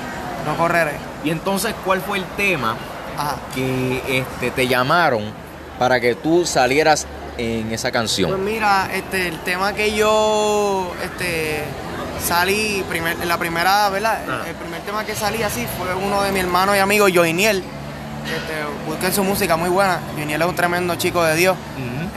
[0.47, 0.93] No correré.
[1.25, 2.77] Y entonces, ¿cuál fue el tema
[3.19, 3.37] Ajá.
[3.55, 5.25] que este, te llamaron
[5.79, 8.45] para que tú salieras en esa Pues canción?
[8.45, 11.65] mira, este, el tema que yo este,
[12.27, 14.21] salí, primer, la primera, ¿verdad?
[14.29, 14.43] Ah.
[14.49, 17.63] El primer tema que salí así fue uno de mi hermano y amigo Joiniel.
[18.25, 19.99] Este, busquen su música muy buena.
[20.17, 21.57] Joiniel es un tremendo chico de Dios,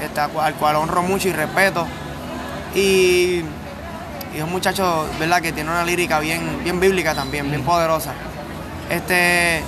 [0.03, 1.87] este, al cual- al cual honro mucho y respeto.
[2.75, 3.41] Y,
[4.33, 5.41] y es un muchacho, ¿verdad?
[5.41, 8.11] Que tiene una lírica bien, bien bíblica también, bien poderosa.
[8.89, 9.63] Este,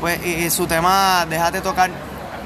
[0.00, 1.90] pues, y, y su tema, Déjate tocar,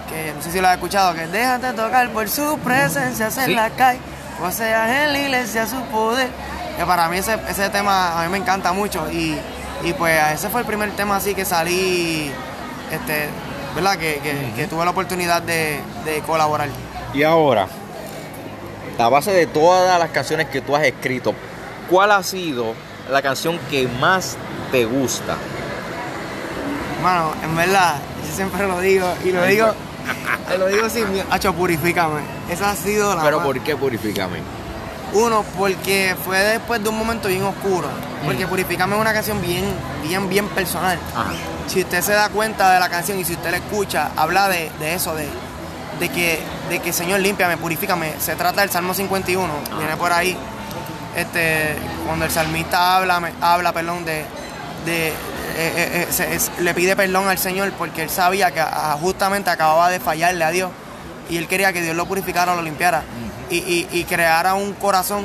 [0.08, 3.40] que no sé si lo has escuchado, que déjate tocar por su presencia Sí.
[3.42, 4.00] en la calle,
[4.42, 6.28] o sea, en la iglesia su poder.
[6.76, 9.36] Que para mí ese, ese tema a mí me encanta mucho y,
[9.84, 12.32] y pues ese fue el primer tema así que salí,
[12.92, 13.28] este,
[13.74, 13.96] ¿verdad?
[13.98, 16.68] Que, que- que tuve la oportunidad de, de colaborar.
[17.14, 17.66] Y ahora,
[18.98, 21.34] a base de todas las canciones que tú has escrito,
[21.90, 22.74] ¿cuál ha sido
[23.10, 24.36] la canción que más
[24.72, 25.36] te gusta?
[27.02, 27.96] Mano, en verdad,
[28.28, 29.68] yo siempre lo digo y lo digo,
[30.48, 31.26] te lo digo sin miedo.
[31.30, 32.20] Hacho, purifícame.
[32.50, 34.38] Esa ha sido la Pero más- ¿por qué Purifícame?
[35.14, 37.88] Uno, porque fue después de un momento bien oscuro.
[38.24, 38.48] Porque Mm.
[38.48, 39.64] Purifícame es una canción bien,
[40.06, 40.98] bien, bien personal.
[41.14, 41.30] Ajá.
[41.66, 44.70] Si usted se da cuenta de la canción y si usted la escucha, habla de,
[44.80, 45.28] de eso, de,
[46.00, 48.14] de que, de que Señor, límpiame, purifícame.
[48.20, 50.36] Se trata del Salmo 51, viene por ahí.
[51.16, 51.74] Este,
[52.06, 54.24] cuando el salmista habla, me- habla perdón, de,
[54.84, 55.12] de- eh,
[55.56, 59.50] eh, eh, se- es- le pide perdón al Señor porque él sabía que ah, justamente
[59.50, 60.70] acababa de fallarle a Dios
[61.28, 63.02] y él quería que Dios lo purificara, lo limpiara
[63.50, 65.24] y, y- y creara un corazón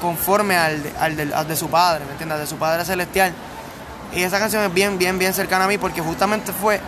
[0.00, 0.82] conforme al
[1.16, 2.38] de, al de su Padre, ¿me entiendes?
[2.38, 3.32] De su Padre Celestial.
[4.14, 6.80] Y esa canción es bien, bien, bien cercana a mí porque justamente fue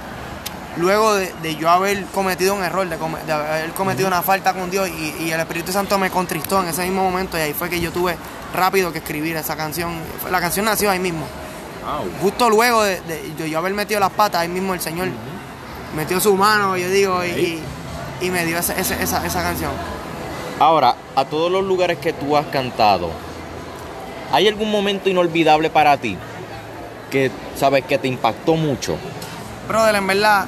[0.76, 4.52] luego de, de yo haber cometido un error, de, come- de haber cometido una falta
[4.52, 7.52] con Dios y, y el Espíritu Santo me contristó en ese mismo momento y ahí
[7.54, 8.16] fue que yo tuve
[8.54, 9.92] rápido que escribir esa canción.
[10.30, 11.26] La canción nació ahí mismo.
[12.22, 15.08] Justo luego de, de yo, haber metido las patas, ahí mismo el Señor
[15.96, 17.62] metió su mano, yo digo, y, y-
[18.20, 19.70] y me dio esa canción.
[20.58, 23.10] Ahora, a todos los lugares que tú has cantado,
[24.32, 26.16] ¿hay algún momento inolvidable para ti
[27.10, 28.98] que sabes que te impactó mucho?
[29.68, 30.46] Brother, en verdad,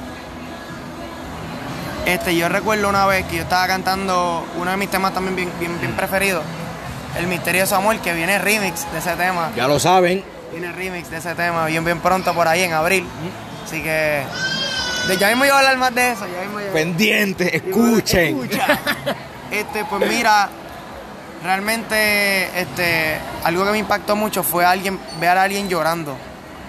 [2.05, 5.49] este, yo recuerdo una vez que yo estaba cantando uno de mis temas también bien,
[5.59, 6.43] bien, bien preferidos,
[7.17, 9.51] El Misterioso Amor, que viene remix de ese tema.
[9.55, 10.23] Ya lo saben.
[10.51, 13.05] Viene remix de ese tema bien, bien pronto por ahí en abril.
[13.63, 14.23] Así que
[15.19, 16.25] ya mismo yo voy a hablar más de eso.
[16.27, 18.41] Ya mismo yo- Pendiente, escuchen.
[18.41, 18.77] Escucha.
[19.51, 20.49] Este, pues mira,
[21.43, 26.15] realmente este, algo que me impactó mucho fue alguien, ver a alguien llorando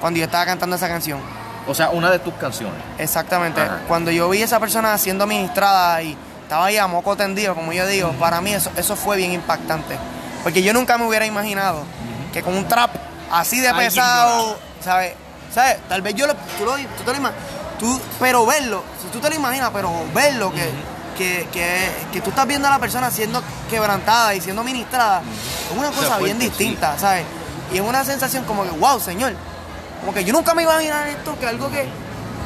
[0.00, 1.20] cuando yo estaba cantando esa canción.
[1.66, 2.82] O sea, una de tus canciones.
[2.98, 3.60] Exactamente.
[3.60, 3.82] Ajá.
[3.86, 7.72] Cuando yo vi a esa persona siendo ministrada y estaba ahí a moco tendido, como
[7.72, 9.96] yo digo, para mí eso, eso fue bien impactante.
[10.42, 11.84] Porque yo nunca me hubiera imaginado
[12.32, 12.90] que con un trap
[13.30, 15.14] así de Alguien pesado, ¿sabes?
[15.54, 15.78] ¿Sabes?
[15.88, 17.44] Tal vez yo lo, tú, lo, tú te lo imaginas,
[17.78, 20.68] tú, pero verlo, si tú te lo imaginas, pero verlo, que,
[21.16, 25.22] que, que, que tú estás viendo a la persona siendo quebrantada y siendo ministrada,
[25.70, 27.24] es una cosa fuerte, bien distinta, ¿sabes?
[27.72, 29.32] Y es una sensación como que, wow, Señor,
[30.00, 31.86] como que yo nunca me iba a imaginar esto, que algo que,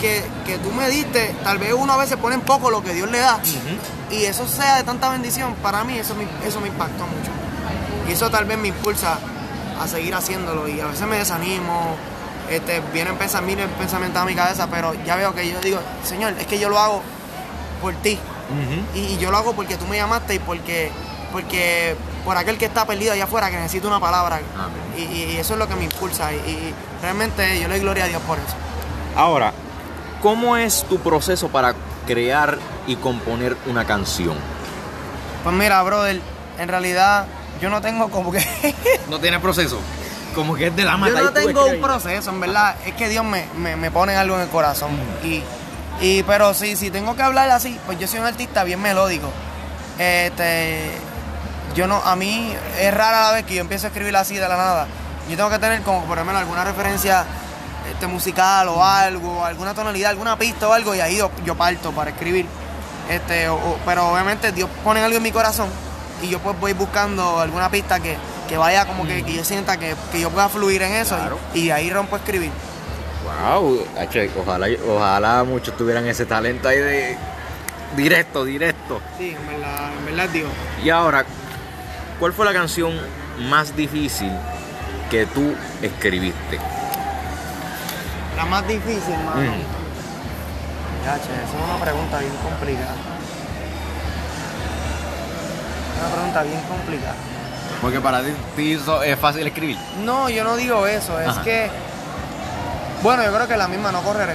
[0.00, 2.92] que, que tú me diste, tal vez uno a veces pone en poco lo que
[2.92, 3.40] Dios le da,
[4.10, 7.30] y eso sea de tanta bendición, para mí eso me, eso me impactó mucho.
[8.08, 9.18] Y eso tal vez me impulsa
[9.80, 11.96] a seguir haciéndolo, y a veces me desanimo,
[12.50, 16.46] este, vienen pensamientos, pensamientos a mi cabeza, pero ya veo que yo digo, Señor, es
[16.46, 17.02] que yo lo hago
[17.80, 18.18] por ti.
[18.94, 20.90] Y, y yo lo hago porque tú me llamaste y porque,
[21.32, 24.40] porque por aquel que está perdido allá afuera que necesita una palabra.
[24.96, 26.32] Y, y- y eso es lo que me impulsa.
[26.32, 28.54] Y, y realmente yo le doy gloria a Dios por eso.
[29.16, 29.52] Ahora,
[30.22, 31.74] ¿cómo es tu proceso para
[32.06, 34.36] crear y componer una canción?
[35.42, 36.20] Pues mira, brother,
[36.58, 37.26] en realidad
[37.60, 38.44] yo no tengo como que...
[39.10, 39.78] No tiene proceso.
[40.34, 41.20] Como que es de la yo mata.
[41.22, 42.76] no tengo un proceso, en verdad.
[42.84, 44.90] Es que Dios me, me, me pone algo en el corazón.
[45.24, 45.42] Y,
[46.00, 49.30] y pero sí, si tengo que hablar así, pues yo soy un artista bien melódico.
[49.98, 50.90] Este,
[51.74, 54.48] yo no, a mí es rara la vez que yo empiezo a escribir así de
[54.48, 54.86] la nada.
[55.28, 57.24] Yo tengo que tener como por ejemplo alguna referencia
[57.90, 61.92] este, musical o algo, alguna tonalidad, alguna pista o algo, y ahí yo, yo parto
[61.92, 62.46] para escribir.
[63.08, 65.68] Este, o- o- pero obviamente Dios pone algo en mi corazón
[66.22, 68.16] y yo pues voy buscando alguna pista que,
[68.48, 71.16] que vaya como que, que yo sienta que, que yo pueda fluir en eso
[71.54, 72.50] y- y, ahí rompo a escribir.
[73.26, 73.84] Wow,
[74.40, 77.16] ojalá, ojalá muchos tuvieran ese talento ahí de
[77.96, 79.00] directo, directo.
[79.18, 80.48] Sí, en verdad, en verdad Dios.
[80.84, 81.24] Y ahora,
[82.20, 82.92] ¿cuál fue la canción
[83.50, 84.30] más difícil
[85.10, 86.60] que tú escribiste?
[88.36, 89.40] La más difícil, mano.
[89.40, 89.62] Mm.
[91.04, 92.94] Ya, che, esa es una pregunta bien complicada.
[96.00, 97.14] Una pregunta bien complicada.
[97.80, 98.22] Porque para
[98.56, 99.78] ti eso es fácil escribir.
[100.04, 101.42] No, yo no digo eso, es Ajá.
[101.42, 101.70] que.
[103.02, 104.34] Bueno, yo creo que la misma no correré.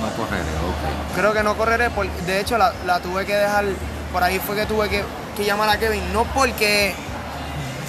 [0.00, 1.14] No correré, ok.
[1.16, 3.64] Creo que no correré, porque de hecho la, la tuve que dejar.
[4.12, 5.04] Por ahí fue que tuve que,
[5.36, 6.12] que llamar a Kevin.
[6.12, 6.94] No porque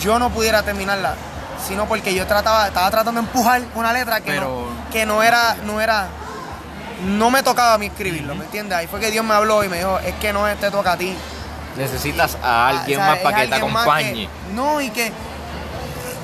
[0.01, 1.15] yo no pudiera terminarla,
[1.67, 5.23] sino porque yo trataba, estaba tratando de empujar una letra que, Pero- no, que no
[5.23, 6.07] era, no era.
[7.05, 8.77] No me tocaba a mí escribirlo, ¿me entiendes?
[8.77, 10.97] Ahí fue que Dios me habló y me dijo, es que no te toca a
[10.97, 11.13] ti.
[11.75, 14.13] Necesitas a alguien Ah, o sea, más para que te alguien acompañe.
[14.13, 15.11] que- no, y que eh,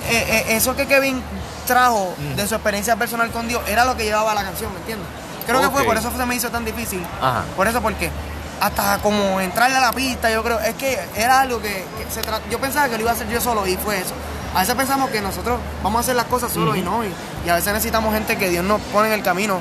[0.09, 1.21] eh, eso que Kevin
[1.69, 2.35] trajo Mm.
[2.35, 5.07] de su experiencia personal con Dios era lo que llevaba a la canción, ¿me entiendes?
[5.45, 7.01] Creo que fue por eso se me hizo tan difícil.
[7.21, 7.43] Ajá.
[7.55, 8.11] Por eso, porque
[8.59, 12.21] hasta como entrarle a la pista, yo creo, es que era algo que, que se
[12.51, 14.13] yo pensaba que lo iba a hacer yo solo y fue eso.
[14.53, 17.13] A veces pensamos que nosotros vamos a hacer las cosas solos y no, y,
[17.45, 19.59] y a veces necesitamos gente que Dios nos pone en el camino,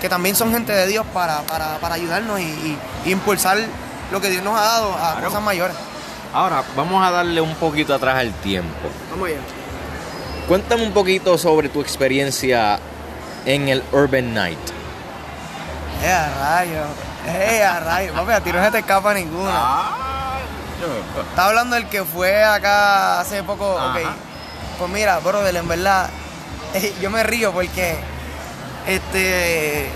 [0.00, 3.58] que también son gente de Dios para, para, para ayudarnos y, y- y impulsar
[4.10, 5.26] lo que Dios nos ha dado a Claro.
[5.26, 5.76] cosas mayores.
[6.32, 8.88] Ahora, vamos a darle un poquito atrás al tiempo.
[9.10, 9.38] Vamos allá.
[10.50, 12.80] Cuéntame un poquito sobre tu experiencia
[13.46, 14.58] en el Urban Night.
[16.02, 16.82] ¡Eh, a rayo!
[17.24, 18.12] ¡Eh, a rayo!
[18.14, 19.52] Papi, a ti no se te escapa ninguna.
[19.54, 20.38] Ah.
[21.30, 23.78] Estaba hablando del que fue acá hace poco.
[23.78, 23.92] Ajá.
[23.92, 24.06] Ok.
[24.80, 26.10] Pues mira, brother, en verdad,
[26.74, 27.94] eh, yo me río porque.
[28.88, 29.88] Este.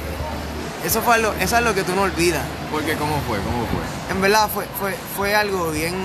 [0.84, 2.44] Eso fue algo, eso es lo que tú no olvidas.
[2.70, 3.38] Porque ¿cómo fue?
[3.38, 4.14] ¿Cómo fue?
[4.14, 5.96] En verdad fue, fue, fue algo bien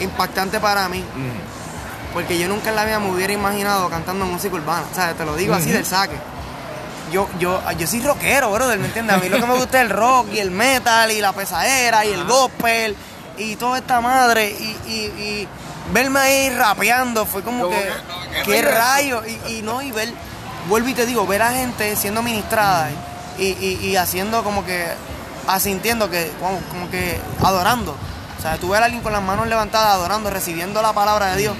[0.00, 1.04] impactante para mí.
[2.14, 4.86] Porque yo nunca en la vida me hubiera imaginado cantando música urbana.
[4.90, 6.16] O sea, te lo digo así del saque.
[7.12, 9.16] Yo, yo, yo soy rockero, brother, ¿me entiendes?
[9.16, 12.06] A mí lo que me gusta es el rock y el metal y la pesadera
[12.06, 12.96] y el gospel
[13.36, 14.50] y toda esta madre.
[14.50, 15.48] Y, y, y
[15.92, 17.92] verme ahí rapeando fue como que,
[18.44, 19.24] ¿qué rayos.
[19.26, 20.12] Y, y no, y ver,
[20.68, 22.90] vuelvo y te digo, ver a gente siendo ministrada
[23.38, 24.86] y haciendo como que,
[25.48, 27.96] asintiendo que, como, como que adorando.
[28.38, 31.38] O sea, tú ver a alguien con las manos levantadas adorando, recibiendo la palabra de
[31.38, 31.56] Dios.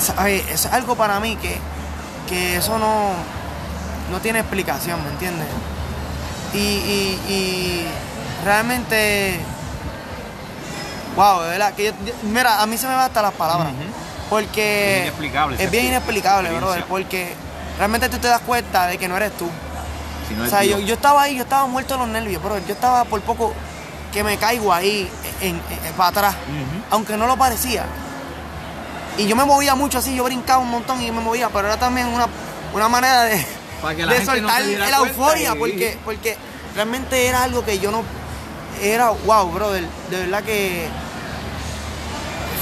[0.00, 0.42] ¿Sabes?
[0.50, 1.58] Es algo para mí que,
[2.28, 3.10] que eso no,
[4.10, 5.46] no tiene explicación, ¿me entiendes?
[6.54, 7.86] Y, y- y
[8.44, 9.38] realmente,
[11.16, 13.68] wow, de verdad, que yo- yo- mira, a mí se me van hasta las palabras,
[14.28, 17.34] porque Es inexplicable esa es bien inexplicable, brother, porque
[17.78, 19.48] realmente tú te das cuenta de que no eres tú.
[20.28, 22.58] Si no O sea, yo, yo estaba ahí, yo estaba muerto de los nervios, bro.
[22.66, 23.52] Yo estaba por poco
[24.12, 25.10] que me caigo ahí
[25.40, 26.34] en, en- en- para atrás,
[26.90, 27.84] aunque no lo parecía.
[29.20, 31.76] Y yo me movía mucho así, yo brincaba un montón y me movía, pero era
[31.76, 32.26] también una,
[32.72, 36.36] una manera de, de no soltar la euforia, y- porque, porque
[36.74, 38.02] realmente era algo que yo no.
[38.82, 39.84] Era wow, brother.
[40.10, 40.88] De verdad que.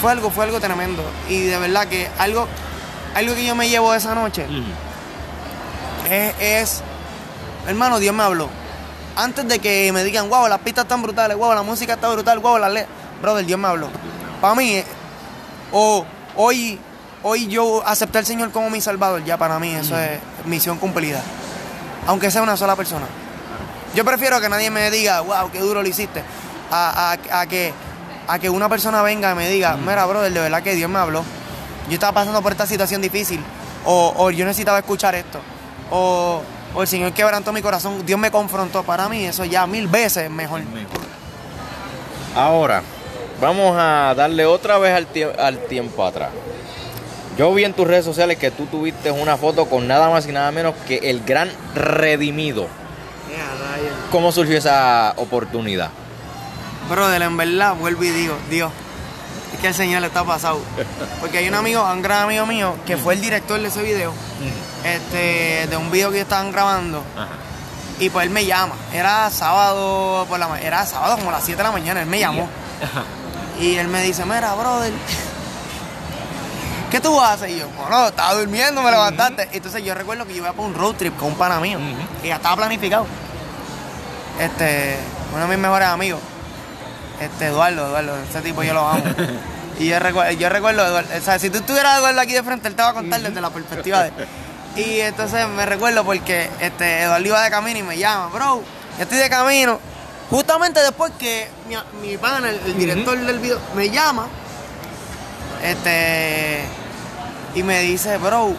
[0.02, 1.02] Fue algo, fue algo tremendo.
[1.28, 2.46] Y de verdad que algo,
[3.14, 4.44] algo que yo me llevo de esa noche
[6.10, 6.82] es, es,
[7.66, 8.48] hermano, Dios me habló.
[9.16, 12.38] Antes de que me digan, wow, las pistas están brutales, wow, la música está brutal,
[12.38, 12.86] wow, la le
[13.20, 13.88] brother, Dios me habló.
[14.40, 14.84] Para mí, eh,
[15.72, 16.04] o
[16.38, 16.78] hoy,
[17.22, 21.20] hoy yo acepté al Señor como mi Salvador, ya para mí eso es misión cumplida.
[22.06, 23.04] Aunque sea una sola persona.
[23.94, 26.22] Yo prefiero que nadie me diga, wow, qué duro lo hiciste.
[26.70, 27.72] a, a- a que,
[28.26, 30.98] a que una persona venga y me diga, mira, brother, de verdad que Dios me
[30.98, 31.22] habló.
[31.88, 33.42] Yo estaba pasando por esta situación difícil.
[33.84, 35.40] O, o yo necesitaba escuchar esto.
[35.90, 36.42] O,
[36.74, 38.04] o el Señor quebrantó mi corazón.
[38.04, 38.82] Dios me confrontó.
[38.82, 40.60] Para mí eso ya mil veces mejor.
[42.36, 42.82] Ahora,
[43.40, 46.30] vamos a darle otra vez al, tie- al tiempo atrás.
[47.36, 50.32] Yo vi en tus redes sociales que tú tuviste una foto con nada más y
[50.32, 52.66] nada menos que el gran redimido.
[54.10, 55.90] ¿Cómo surgió esa oportunidad?
[56.90, 58.72] Brother, en verdad, vuelvo y digo, Dios,
[59.54, 60.60] es que el Señor le está pasado.
[61.20, 64.12] Porque hay un amigo, un gran amigo mío, que fue el director de ese video,
[64.84, 67.02] este, de un video que estaban grabando.
[68.00, 68.74] Y pues él me llama.
[68.92, 72.18] Era sábado por la era sábado como a las 7 de la mañana, él me
[72.18, 72.48] llamó.
[73.60, 74.92] Y él me dice, mira, brother,
[76.90, 77.50] ¿qué tú haces?
[77.50, 79.48] Y yo, bueno, estaba durmiendo, me levantaste.
[79.52, 81.78] Entonces yo recuerdo que yo iba por un road trip con un pana mío.
[82.22, 83.06] Y ya estaba planificado.
[84.38, 84.96] Este,
[85.32, 86.20] uno de mis mejores amigos.
[87.20, 89.02] Este, Eduardo, Eduardo, ese tipo yo lo amo.
[89.80, 92.68] y yo recuerdo, yo recuerdo, Eduardo, o sea, si tú estuvieras Eduardo aquí de frente,
[92.68, 94.12] él te va a contar desde la perspectiva de.
[94.76, 98.62] Y entonces me recuerdo porque este, Eduardo iba de camino y me llama, bro,
[98.96, 99.80] ya estoy de camino.
[100.30, 104.26] Justamente después que mi, mi pana, el, el director del video, me llama,
[105.62, 106.64] este,
[107.54, 108.54] y me dice, bro,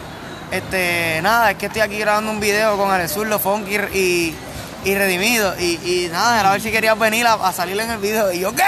[0.50, 4.34] este, nada, es que estoy aquí grabando un video con Alezurdo, Funky y,
[4.84, 5.54] y Redimido.
[5.60, 8.32] Y, y nada, era a ver si querías venir a, a salir en el video.
[8.32, 8.64] Y yo, ¿qué?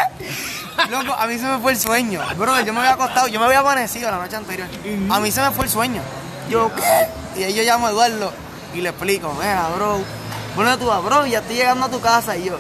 [0.89, 2.23] Loco, a mí se me fue el sueño.
[2.37, 4.69] Bro, yo me había acostado, yo me había amanecido la noche anterior.
[5.11, 6.03] A mí se me fue el sueño.
[6.49, 7.41] Yo, ¿qué?
[7.41, 8.33] Y ahí yo llamo a Eduardo
[8.75, 10.01] y le explico, mira, bro,
[10.55, 12.37] bueno tú, bro, ya estoy llegando a tu casa.
[12.37, 12.59] Y yo.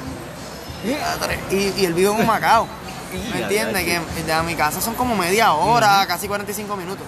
[1.50, 2.66] Y, y él vive en un Macao.
[3.34, 3.84] ¿Me entiendes?
[3.84, 7.06] Que de mi casa son como media hora, casi 45 minutos.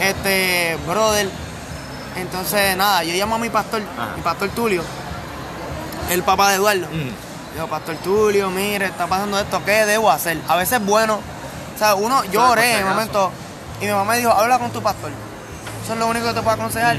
[0.00, 1.28] Este, brother.
[2.16, 3.82] Entonces, nada, yo llamo a mi pastor,
[4.16, 4.82] mi pastor Tulio,
[6.10, 6.88] el papá de Eduardo.
[7.54, 10.38] Digo, Pastor Tulio, mire, está pasando esto, ¿qué debo hacer?
[10.48, 11.20] A veces es bueno.
[11.74, 13.32] O sea, uno, yo oré en un momento
[13.80, 15.10] y mi mamá me dijo, habla con tu pastor.
[15.82, 16.96] Eso es lo único que te puedo aconsejar.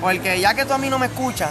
[0.00, 1.50] Porque ya que tú a mí no me escuchas,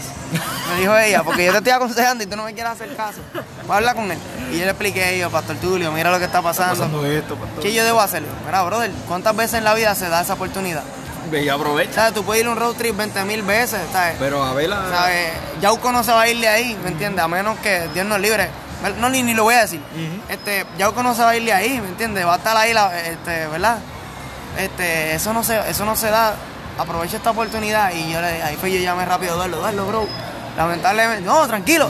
[0.74, 3.20] me dijo ella, porque yo te estoy aconsejando y tú no me quieres hacer caso,
[3.32, 4.18] pues habla con él.
[4.52, 7.06] Y yo le expliqué, yo, Pastor Tulio, mira lo que está pasando.
[7.06, 7.62] esto, pastor.
[7.62, 8.24] ¿Qué yo debo hacer?
[8.46, 10.84] Mira, brother, ¿cuántas veces en la vida se da esa oportunidad?
[11.32, 11.94] Y aprovecha.
[11.94, 12.14] ¿Sabes?
[12.16, 14.16] Tú puedes ir a un road trip 20 mil veces, ¿sabes?
[14.18, 14.90] Pero a ver la...
[14.90, 15.28] ¿Sabes?
[15.62, 17.24] Yauco no se va a ir de ahí, ¿me entiendes?
[17.24, 18.50] A menos que Dios nos libre.
[18.98, 19.80] No, ni, ni lo voy a decir.
[20.28, 22.26] Este, Yauco no se va a ir de ahí, ¿me entiendes?
[22.26, 23.78] Va a estar ahí, la- este, ¿verdad?
[24.58, 26.34] Este, eso no se, eso no se da.
[26.80, 30.08] Aprovecha esta oportunidad y yo le, ahí fue yo llamé rápido a Eduardo, Eduardo, bro.
[30.58, 31.90] Lamentablemente, no, tranquilo.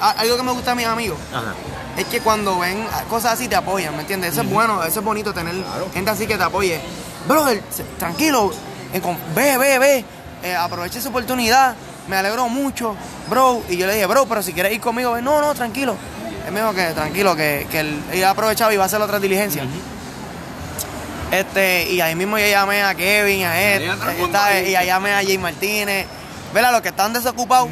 [0.00, 1.54] a- algo que me gusta a mis amigos Ajá.
[1.96, 4.32] es que cuando ven cosas así te apoyan, ¿me entiendes?
[4.32, 5.54] Eso es bueno, eso es bonito tener
[5.92, 6.80] gente así que te apoye.
[7.28, 8.50] Brother, se- tranquilo,
[8.92, 9.00] eh,
[9.34, 10.04] ve, ve, ve,
[10.42, 11.74] eh, aproveche esa oportunidad,
[12.08, 12.94] me alegro mucho,
[13.30, 13.62] bro.
[13.68, 15.96] Y yo le dije, bro, pero si quieres ir conmigo, no, no, tranquilo.
[16.46, 19.22] Él me dijo que tranquilo, que, que él, él aprovechaba y iba a hacer otras
[19.22, 19.66] diligencias.
[21.34, 25.16] Este, y ahí mismo yo llamé a Kevin, a el eh, y ahí llamé a
[25.22, 26.06] Jay Martínez.
[26.52, 27.68] Vela, los que están desocupados.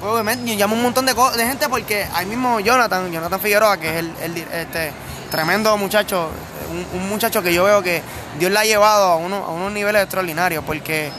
[0.00, 1.14] Pues, obviamente, yo llamo un montón de,
[1.46, 4.92] gente porque ahí mismo Jonathan, Jonathan Figueroa, que es el, este,
[5.30, 6.28] tremendo muchacho,
[6.70, 8.02] un, un muchacho que yo veo que
[8.38, 11.10] Dios le ha llevado a, uno, a unos niveles extraordinarios, porque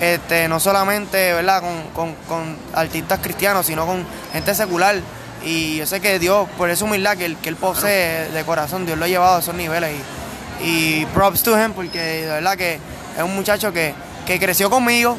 [0.00, 1.60] este, no solamente ¿verdad?
[1.60, 4.96] Con, con- con artistas cristianos, sino con gente secular.
[5.44, 8.84] Y yo sé que Dios, por esa humildad que él, que él posee de corazón,
[8.84, 9.92] Dios lo ha llevado a esos niveles.
[9.94, 10.25] Y,
[10.62, 12.74] y props to him, porque de verdad que
[13.16, 13.94] es un muchacho que,
[14.26, 15.16] que creció conmigo,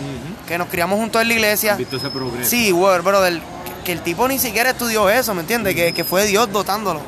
[0.48, 1.76] que nos criamos juntos en la iglesia.
[1.76, 2.50] ¿Visto ese progreso?
[2.50, 5.76] Sí, bueno, brother, que, que el tipo ni siquiera estudió eso, ¿me entiendes?
[5.76, 7.02] Que, que fue Dios dotándolo.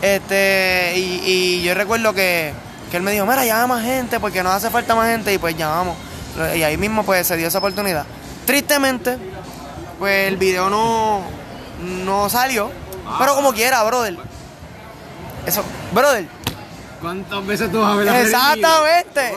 [0.00, 2.52] Este, y, y yo recuerdo que,
[2.90, 5.38] que él me dijo, mira, llama más gente porque nos hace falta más gente y
[5.38, 5.96] pues llamamos.
[6.54, 8.04] Y ahí mismo pues se dio esa oportunidad.
[8.46, 9.18] Tristemente,
[9.98, 11.22] pues el video no,
[12.04, 12.70] no salió,
[13.18, 14.16] pero como quiera, brother.
[15.44, 16.28] Eso, brother,
[17.00, 19.34] ¿Cuántas veces tú vas a ver la Exactamente.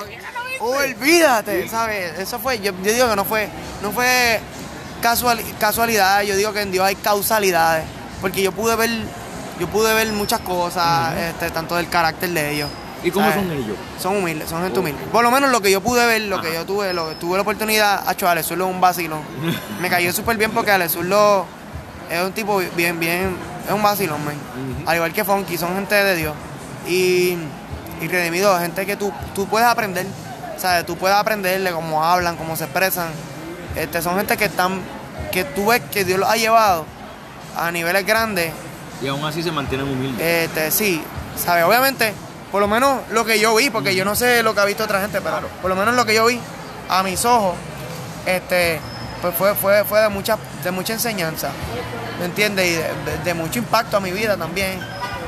[0.60, 2.19] Olvídate, ¿sabes?
[2.19, 3.50] Eso fue, yo, yo digo que no fue,
[3.82, 4.39] no fue
[5.02, 7.84] casual, casualidad, yo digo que en Dios hay causalidades,
[8.21, 8.89] porque yo pude ver,
[9.60, 12.69] yo pude ver muchas cosas, este, tanto del carácter de ellos.
[13.04, 13.43] ¿Y cómo ¿sabes?
[13.43, 13.78] son ellos?
[14.00, 15.02] Son humildes, son gente humilde.
[15.12, 17.38] Por lo menos lo que yo pude ver, lo que yo tuve, lo que tuve
[17.38, 19.21] la oportunidad, hecho Alezurlo es un vacilón.
[19.82, 21.47] Me cayó súper bien porque Alezurlo
[22.12, 23.36] es un tipo bien, bien,
[23.66, 24.36] es un vacilón, man.
[24.86, 26.36] Al igual que Funky, son gente de Dios.
[26.88, 27.38] Y,
[28.01, 30.05] y Redimido, gente que tú, tú puedes aprender,
[30.57, 30.86] ¿sabes?
[30.86, 33.09] Tú puedes aprenderle cómo hablan, cómo se expresan.
[33.75, 34.82] Este, son gente que están,
[35.32, 36.86] que tú ves que Dios los ha llevado
[37.55, 38.51] a niveles grandes
[39.01, 40.21] Y aún así se mantienen humildes.
[40.49, 41.01] este, sí,
[41.38, 41.63] ¿sabes?
[41.65, 42.13] Obviamente,
[42.51, 44.84] por lo menos lo que yo vi, porque yo no sé lo que ha visto
[44.84, 46.39] otra gente, pero por lo menos lo que yo vi
[46.89, 47.55] a mis ojos,
[48.25, 48.79] este,
[49.21, 51.49] pues fue, fue, fue de mucha, de mucha enseñanza.
[52.19, 52.67] ¿me entiendes?
[52.67, 54.79] Y de, de- de mucho impacto a mi vida también,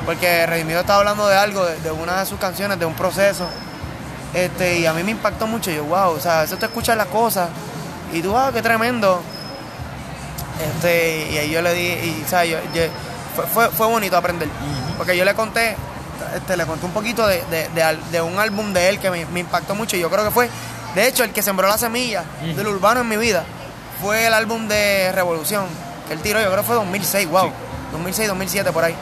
[0.04, 3.46] porque Redimido estaba hablando de algo, de, de una de sus canciones, de un proceso,
[4.34, 6.96] este, y a mí me impactó mucho, yo, wow, o sea, a veces tú escuchas
[6.96, 7.48] las cosas,
[8.12, 9.22] y tú, wow, qué tremendo,
[10.76, 12.50] este, y ahí yo le di, y, ¿sabes?
[12.50, 12.86] Yo, yo-
[13.34, 14.48] fue, fue, fue bonito aprender,
[14.96, 15.76] porque yo le conté,
[16.36, 17.68] este, le conté un poquito de, de-
[18.12, 20.48] de un álbum de él que me, me impactó mucho, y yo creo que fue,
[20.94, 22.22] de hecho, el que sembró la semilla
[22.56, 23.42] del urbano en mi vida,
[24.00, 25.64] fue el álbum de Revolución,
[26.06, 27.50] que él tiró, yo creo que fue 2006, wow,
[27.92, 28.94] 2006, 2007, por ahí.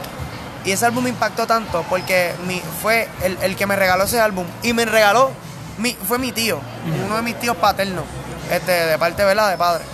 [0.65, 4.21] Y ese álbum me impactó tanto porque mi, fue el, el que me regaló ese
[4.21, 5.31] álbum y me regaló,
[5.79, 6.61] mi, fue mi tío,
[7.05, 8.05] uno de mis tíos paternos,
[8.51, 9.51] este, de parte, ¿verdad?
[9.51, 9.85] De padre.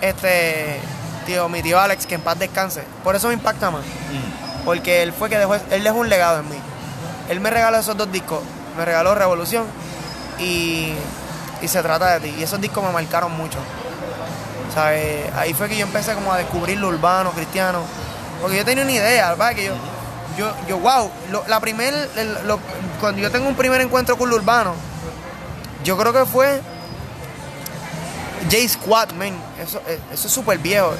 [0.00, 0.78] Este,
[1.24, 2.84] tío, mi tío Alex, que en paz descanse.
[3.02, 3.82] Por eso me impacta más.
[4.64, 6.56] Porque él fue que dejó, él dejó un legado en mí.
[7.28, 8.40] Él me regaló esos dos discos.
[8.76, 9.64] Me regaló Revolución
[10.38, 10.92] y,
[11.62, 12.34] y Se trata de ti.
[12.38, 13.58] Y esos discos me marcaron mucho.
[14.74, 15.32] ¿Sabes?
[15.36, 17.80] Ahí fue que yo empecé como a descubrir lo urbano, cristiano.
[18.44, 19.54] Porque yo tenía una idea, ¿verdad?
[19.54, 19.74] Que yo,
[20.38, 22.58] yo, yo wow, lo- la primer, el- lo-
[23.00, 24.74] cuando yo tengo un primer encuentro con lo urbano,
[25.82, 26.60] yo creo que fue
[28.50, 29.32] J Squad, man.
[29.62, 30.92] Eso, eh, eso es súper viejo.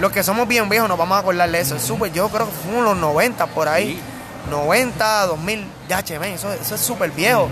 [0.00, 1.76] Los que somos bien viejos nos vamos a acordar de eso.
[1.76, 4.00] Es súper, yo creo que fue en los 90 por ahí.
[4.50, 7.48] 90, 2000, ya che, man, eso, eso es súper viejo.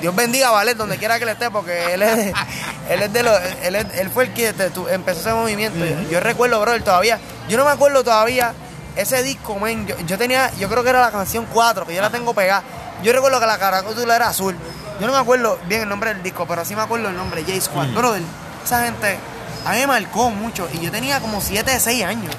[0.00, 2.32] Dios bendiga a Valet donde quiera que le esté, porque él es,
[2.90, 5.78] él es de los, él, es- él fue el que te- tu- empezó ese movimiento.
[6.10, 8.52] Yo recuerdo, brother, todavía, yo no me acuerdo todavía
[8.96, 9.86] ese disco, man.
[9.86, 12.62] Yo, yo tenía, yo creo que era la canción 4, que yo la tengo pegada.
[13.02, 14.56] Yo recuerdo que la caracotula era azul.
[15.00, 17.42] Yo no me acuerdo bien el nombre del disco, pero sí me acuerdo el nombre,
[17.42, 17.88] J Squad.
[17.94, 18.22] Brother,
[18.64, 19.18] esa gente
[19.66, 22.34] a mí me marcó mucho y yo tenía como 7, 6 años.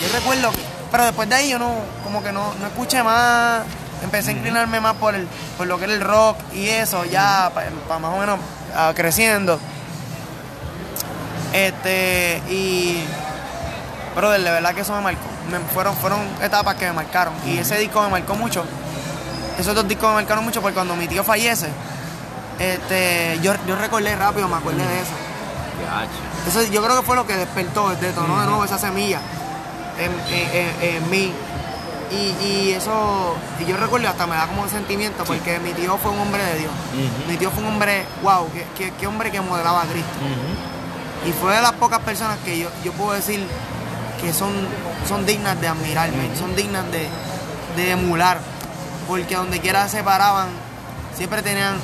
[0.00, 0.58] Yo recuerdo, que-
[0.90, 1.72] pero después de ahí yo no,
[2.04, 3.62] como que no, no escuché más,
[4.02, 5.26] empecé a inclinarme más por, el,
[5.56, 8.38] por lo que era el rock y eso, ya para más o menos
[8.76, 9.58] ah, creciendo.
[11.52, 13.02] Este, y,
[14.14, 15.26] brother, de verdad que eso me marcó.
[15.50, 18.64] Me- fueron, fueron etapas que me marcaron y ese disco me marcó mucho.
[19.58, 21.68] Esos dos discos me marcaron mucho porque cuando mi tío fallece,
[22.58, 25.12] este, yo, yo recordé rápido, me acordé de eso.
[26.48, 29.20] Eso yo creo que fue lo que despertó, detonó de nuevo esa semilla
[29.98, 30.50] en, en-
[30.82, 31.32] en- en mí.
[32.10, 35.98] Y, y eso, y yo recuerdo hasta me da como un sentimiento porque mi tío
[35.98, 36.72] fue un hombre de Dios.
[37.28, 40.08] Mi tío fue un hombre, wow, qué, qué- qué hombre que modelaba a Cristo.
[41.28, 43.46] Y fue de las pocas personas que yo, yo puedo decir
[44.20, 44.52] que son,
[45.08, 47.08] son dignas de admirarme, son dignas de,
[47.76, 48.38] de emular.
[49.06, 50.48] Porque donde quiera se paraban,
[51.16, 51.74] siempre tenían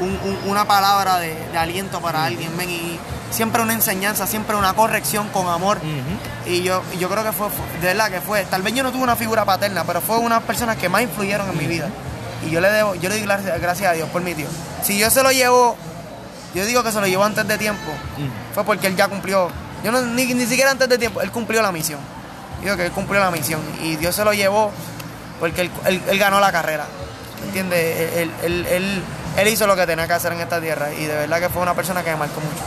[0.00, 2.98] un- un- una palabra de, de aliento para alguien, ven, y
[3.30, 5.78] siempre una enseñanza, siempre una corrección con amor.
[6.46, 7.48] Y yo, y yo creo que fue,
[7.80, 10.36] de verdad que fue, tal vez yo no tuve una figura paterna, pero fue una
[10.36, 11.88] de las personas que más influyeron en mi vida.
[12.46, 13.26] Y yo le debo, yo le doy
[13.60, 14.48] gracias, a Dios por mi tío.
[14.82, 15.76] Si yo se lo llevo,
[16.54, 17.92] yo digo que se lo llevó antes de tiempo,
[18.54, 19.48] fue porque él ya cumplió,
[19.84, 22.00] yo no, ni, ni siquiera antes de tiempo, él cumplió la misión.
[22.62, 24.70] Digo que él cumplió la misión y Dios se lo llevó
[25.40, 25.70] porque él,
[26.08, 26.86] él- ganó la carrera.
[27.46, 28.12] ¿Entiendes?
[28.16, 29.02] Él, él- él-
[29.36, 31.62] él hizo lo que tenía que hacer en esta tierra y de verdad que fue
[31.62, 32.62] una persona que me marcó mucho.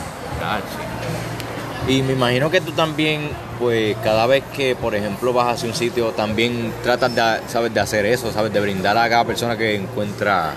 [1.88, 5.74] Y me imagino que tú también, pues cada vez que, por ejemplo, vas hacia un
[5.74, 7.72] sitio, también tratas de, ¿sabes?
[7.72, 8.52] de hacer eso, ¿sabes?
[8.52, 10.52] De brindar a cada persona que encuentra,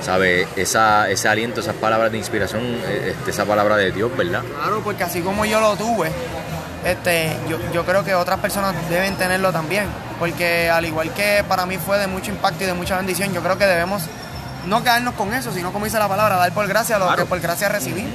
[0.00, 0.48] ¿sabes?
[0.56, 4.42] Esa, ese aliento, esas palabras de inspiración, eh, este, esa palabra de Dios, ¿verdad?
[4.42, 6.10] Claro, porque así como yo lo tuve,
[6.84, 9.86] este, yo, yo creo que otras personas deben tenerlo también.
[10.18, 13.42] Porque al igual que para mí fue de mucho impacto y de mucha bendición, yo
[13.42, 14.02] creo que debemos
[14.66, 17.40] no quedarnos con eso, sino como dice la palabra, dar por gracia lo que por
[17.40, 18.06] gracia recibí.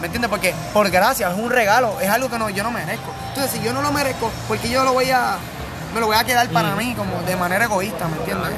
[0.00, 0.30] ¿Me entiendes?
[0.30, 3.12] Porque por gracia es un regalo, es algo que no, yo no merezco.
[3.28, 5.36] Entonces, si yo no lo merezco, porque yo lo voy a,
[5.94, 8.50] me lo voy a quedar para mí como de manera egoísta, ¿me entiendes?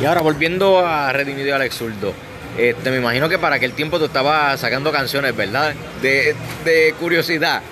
[0.00, 2.14] Y ahora, volviendo a Redimido y Alex Zurdo,
[2.56, 5.74] este, me imagino que para aquel tiempo tú estabas sacando canciones, ¿verdad?
[6.00, 6.34] De,
[6.64, 7.62] de curiosidad.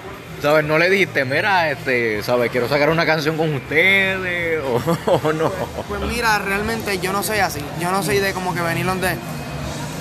[0.43, 0.65] ¿Sabes?
[0.65, 2.51] No le dijiste, mira, este, ¿sabes?
[2.53, 4.63] Quiero sacar una canción con ustedes
[5.07, 5.51] o, o no.
[5.89, 7.61] Pues mira, realmente yo no soy así.
[7.81, 9.17] Yo no soy de como que venir donde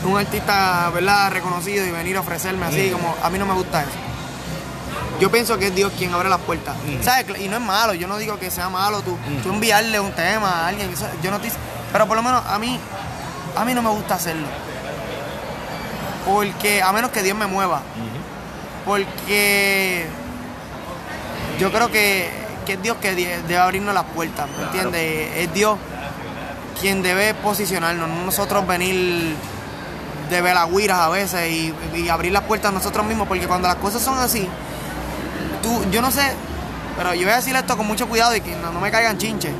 [0.03, 1.31] un artista, ¿verdad?
[1.31, 3.91] Reconocido y venir a ofrecerme así, como a mí no me gusta eso.
[5.19, 6.75] Yo pienso que es Dios quien abre las puertas.
[7.01, 7.39] ¿Sabes?
[7.39, 10.49] Y no es malo, yo no digo que sea malo tú, tú enviarle un tema
[10.49, 10.91] a alguien,
[11.23, 11.47] yo no te
[11.91, 12.79] pero por lo menos a mí,
[13.55, 14.47] a mí no me gusta hacerlo.
[16.25, 17.81] Porque, a menos que Dios me mueva.
[18.85, 20.07] Porque
[21.59, 22.29] yo creo que,
[22.65, 25.37] que es Dios que debe abrirnos las puertas, ¿me entiendes?
[25.37, 25.77] Es Dios
[26.79, 29.35] quien debe posicionarnos, no nosotros venir
[30.29, 34.01] de velagüiras a veces y, y abrir las puertas nosotros mismos, porque cuando las cosas
[34.01, 34.47] son así,
[35.63, 36.33] tú, yo no sé,
[36.97, 39.17] pero yo voy a decir esto con mucho cuidado y que no, no me caigan
[39.17, 39.53] chinches.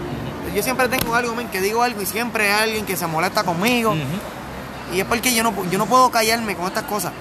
[0.58, 3.44] Yo siempre tengo algo, men, que digo algo y siempre hay alguien que se molesta
[3.44, 3.94] conmigo.
[4.92, 7.14] Y es porque yo no, yo no puedo callarme con estas cosas.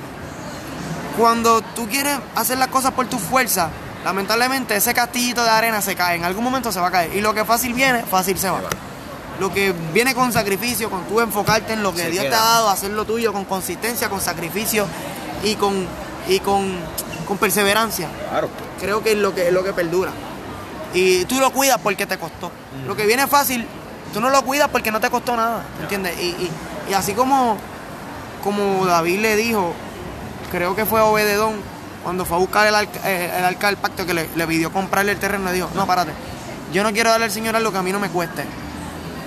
[1.19, 3.69] Cuando tú quieres hacer las cosas por tu fuerza,
[4.07, 7.15] lamentablemente ese castillito de arena se cae, en algún momento se va a caer.
[7.15, 8.63] Y lo que fácil viene, fácil se va.
[9.39, 12.41] Lo que viene con sacrificio, con tú enfocarte en lo que Se Dios te ha
[12.41, 14.87] dado, hacer lo tuyo con consistencia, con sacrificio
[15.45, 15.87] y con,
[16.27, 16.75] y con,
[17.29, 18.49] con perseverancia Claro.
[18.81, 20.11] creo que es lo que es lo que perdura.
[20.97, 22.51] Y tú lo cuidas porque te costó.
[22.87, 23.67] Lo que viene fácil,
[24.13, 26.19] tú no lo cuidas porque no te costó nada, ¿entiendes?
[26.19, 26.51] Y, y-
[26.91, 27.57] y así como,
[28.43, 29.75] como David le dijo,
[30.51, 31.55] creo que fue Obededón,
[32.05, 34.73] cuando fue a buscar el, arca, eh, el arca del pacto que le, le pidió
[34.73, 36.13] comprarle el terreno, le dijo, no, párate,
[36.73, 38.45] yo no quiero darle al Señor algo que a mí no me cueste.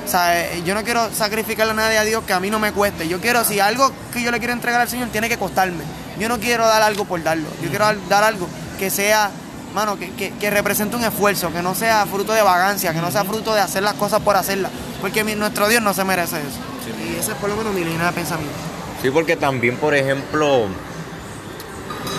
[0.05, 2.57] O sea, eh, yo no quiero sacrificarle a nadie a Dios que a mí no
[2.59, 3.07] me cueste.
[3.07, 5.83] Yo quiero, si algo que yo le quiero entregar al Señor tiene que costarme.
[6.17, 7.47] Yo no quiero dar algo por darlo.
[7.61, 8.47] Yo quiero dar algo
[8.79, 9.29] que sea,
[9.73, 13.11] mano, que, que, que represente un esfuerzo, que no sea fruto de vagancia, que no
[13.11, 14.71] sea fruto de hacer las cosas por hacerlas.
[15.01, 16.59] Porque mi- nuestro Dios no se merece eso.
[17.07, 18.53] Y ese es por lo menos mi línea de pensamiento.
[19.01, 20.65] Sí, porque también, por ejemplo,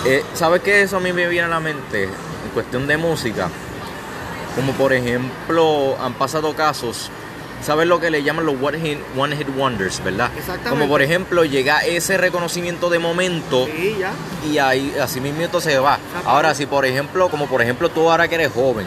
[0.06, 0.82] eh, ¿sabes qué?
[0.82, 3.48] Eso a mí me viene a la mente en cuestión de música.
[4.56, 7.10] Como por ejemplo, han pasado casos,
[7.64, 10.30] ¿sabes lo que le llaman los one hit, one hit wonders, verdad?
[10.36, 10.70] Exactamente.
[10.70, 14.12] Como por ejemplo, llega ese reconocimiento de momento Sí, ya.
[14.50, 15.98] y ahí así mismo se va.
[16.24, 18.86] Ahora, si por ejemplo, como por ejemplo tú ahora que eres joven,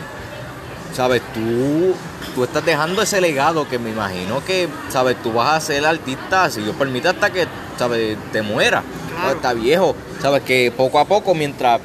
[0.93, 1.95] sabes, tú,
[2.35, 6.49] tú estás dejando ese legado que me imagino que, sabes, tú vas a ser artista,
[6.49, 7.47] si Dios permite, hasta que,
[7.77, 8.83] sabes, te muera,
[9.15, 9.35] Claro.
[9.35, 11.79] está viejo, sabes, que poco a poco, mientras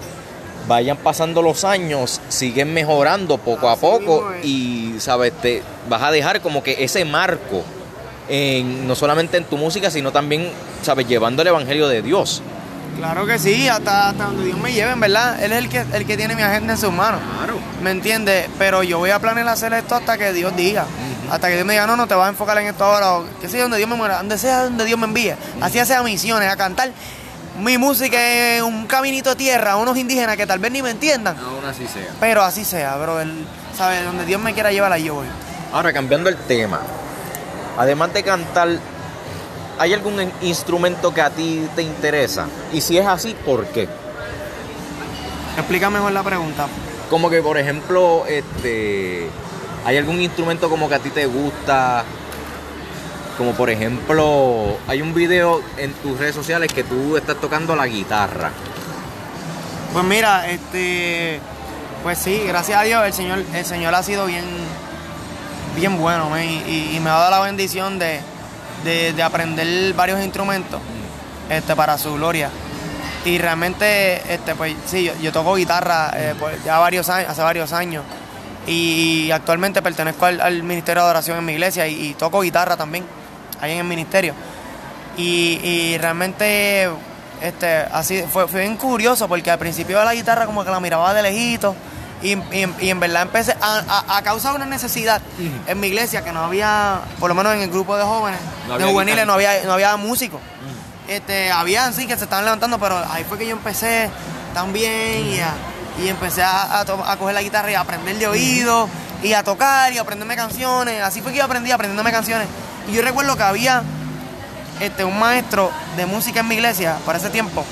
[0.69, 6.11] vayan pasando los años, siguen mejorando poco a Así poco y, sabes, te vas a
[6.11, 7.65] dejar como que ese marco.
[8.31, 10.51] En, no solamente en tu música, sino también,
[10.83, 12.43] sabes, llevando el evangelio de Dios.
[12.99, 15.43] Claro que sí, hasta, hasta donde Dios me lleve, en verdad.
[15.43, 17.21] Él es el que, el que tiene mi agenda en sus manos.
[17.39, 17.59] Claro.
[17.83, 18.51] ¿Me entiendes?
[18.59, 20.85] Pero yo voy a planear hacer esto hasta que Dios diga.
[21.31, 23.19] Hasta que Dios me diga, no, no te vas a enfocar en esto ahora.
[23.19, 25.35] O que sea donde Dios me muera, donde sea donde Dios me envíe.
[25.61, 26.91] Así sea misiones, a cantar
[27.59, 30.91] mi música en un caminito de tierra a unos indígenas que tal vez ni me
[30.91, 31.37] entiendan.
[31.39, 32.09] Aún así sea.
[32.21, 33.21] Pero así sea, bro.
[33.21, 33.45] Él,
[33.77, 34.03] ¿sabe?
[34.03, 35.27] Donde Dios me quiera llevar, ahí yo voy.
[35.73, 36.81] Ahora, cambiando el tema,
[37.77, 38.69] además de cantar,
[39.79, 42.47] ¿hay algún in- instrumento que a ti te interesa?
[42.73, 43.89] Y si es así, ¿por qué?
[45.57, 46.67] Explica mejor la pregunta.
[47.11, 49.29] Como que, por ejemplo, este,
[49.85, 52.05] ¿hay algún instrumento como que a ti te gusta?
[53.39, 57.87] Como por ejemplo, hay un video en tus redes sociales que tú estás tocando la
[57.87, 58.51] guitarra.
[59.93, 61.39] Pues mira, este,
[62.03, 64.45] pues sí, gracias a Dios el Señor, el Señor ha sido bien,
[65.77, 68.21] bien bueno, y, me ha dado la bendición de,
[68.83, 70.81] de- de aprender varios instrumentos,
[71.49, 72.51] este, para su gloria.
[73.25, 78.03] Y realmente, este, pues sí, yo, toco guitarra eh, pues, ya varios hace varios años.
[78.67, 83.05] Y actualmente pertenezco al, Ministerio de Adoración en mi iglesia y toco guitarra también,
[83.61, 84.35] ahí en el ministerio.
[85.17, 86.89] Y, y realmente
[87.41, 91.13] este, así fue, fue bien curioso porque al principio la guitarra como que la miraba
[91.15, 91.75] de lejito
[92.23, 95.21] y, y- y en verdad empecé a, a- a causa de una necesidad
[95.67, 98.79] en mi iglesia que no había, por lo menos en el grupo de jóvenes, No
[98.79, 100.41] de juveniles no había, no había músicos.
[101.09, 104.11] Este, habían sí que se estaban levantando, pero ahí fue que yo empecé
[104.55, 105.55] también y, a-
[106.05, 108.89] y empecé a, a a coger la guitarra y a aprender de oído
[109.23, 111.03] y a tocar y a aprenderme canciones.
[111.03, 112.47] Así fue que yo aprendí aprendiéndome canciones.
[112.89, 113.83] Y yo recuerdo que había
[114.81, 117.65] este, un maestro de música en mi iglesia para ese tiempo,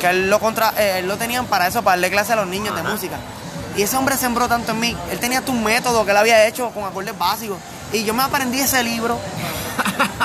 [0.00, 2.46] que él lo, contra, eh, él lo tenían para eso, para darle clase a los
[2.46, 3.16] niños de música.
[3.76, 4.96] Y ese hombre sembró tanto en mí.
[5.10, 7.58] Él tenía tu método que él había hecho con acordes básicos.
[7.92, 9.18] Y yo me aprendí ese libro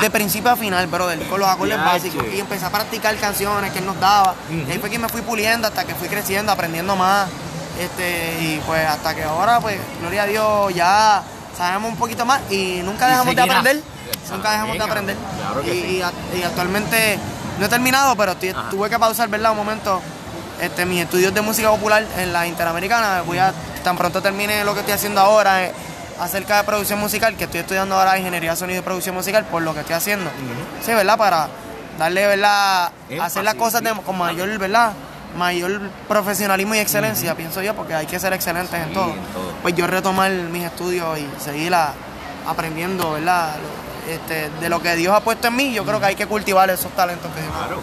[0.01, 2.25] de principio a final, brother, con los acordes básicos.
[2.33, 4.35] Y empecé a practicar canciones que él nos daba.
[4.49, 7.29] Y ahí fue que me fui puliendo hasta que fui creciendo, aprendiendo más.
[7.79, 11.23] Este, y pues hasta que ahora, pues, gloria a Dios, ya
[11.57, 13.81] sabemos un poquito más y nunca Y dejamos de
[14.31, 14.37] aprender.
[14.37, 15.15] Nunca dejamos de aprender.
[15.39, 15.87] claro que y, sí.
[15.97, 17.19] y a- y actualmente
[17.59, 19.51] no he terminado, pero estoy- tuve que pausar, ¿verdad?
[19.51, 20.01] Un momento
[20.61, 23.21] este, mis estudios de música popular en la Interamericana.
[23.25, 23.53] Voy a,
[23.83, 25.73] tan pronto termine lo que estoy haciendo ahora eh,
[26.19, 29.61] acerca de producción musical, que estoy estudiando ahora ingeniería de sonido y producción musical, por
[29.63, 30.29] lo que estoy haciendo.
[30.85, 31.17] Sí, ¿verdad?
[31.17, 31.47] Para
[31.99, 32.91] darle, ¿verdad?
[33.21, 34.93] hacer las cosas de- con mayor, ¿verdad?
[35.37, 39.09] Mayor profesionalismo y excelencia, pienso yo, porque hay que ser excelentes en todo.
[39.09, 39.51] en todo.
[39.63, 41.73] Pues yo retomar mis estudios y seguir
[42.47, 43.55] aprendiendo, ¿verdad?
[44.09, 46.69] Este, de lo que Dios ha puesto en mí, yo creo que hay que cultivar
[46.69, 47.81] esos talentos que Dios Claro.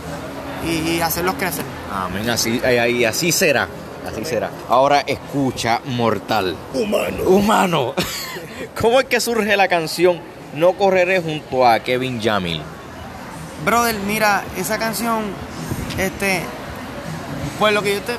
[0.66, 1.64] y, y hacerlos crecer.
[1.92, 3.66] Amén, así, eh, ahí- así será.
[4.10, 4.50] Así será.
[4.68, 6.56] Ahora escucha, mortal.
[6.74, 7.22] Humano.
[7.24, 7.94] Humano.
[8.80, 10.20] ¿Cómo es que surge la canción
[10.54, 12.60] No correré junto a Kevin Jamil?
[13.64, 15.22] Brother, mira, esa canción,
[15.98, 16.42] este,
[17.58, 18.14] pues lo que yo te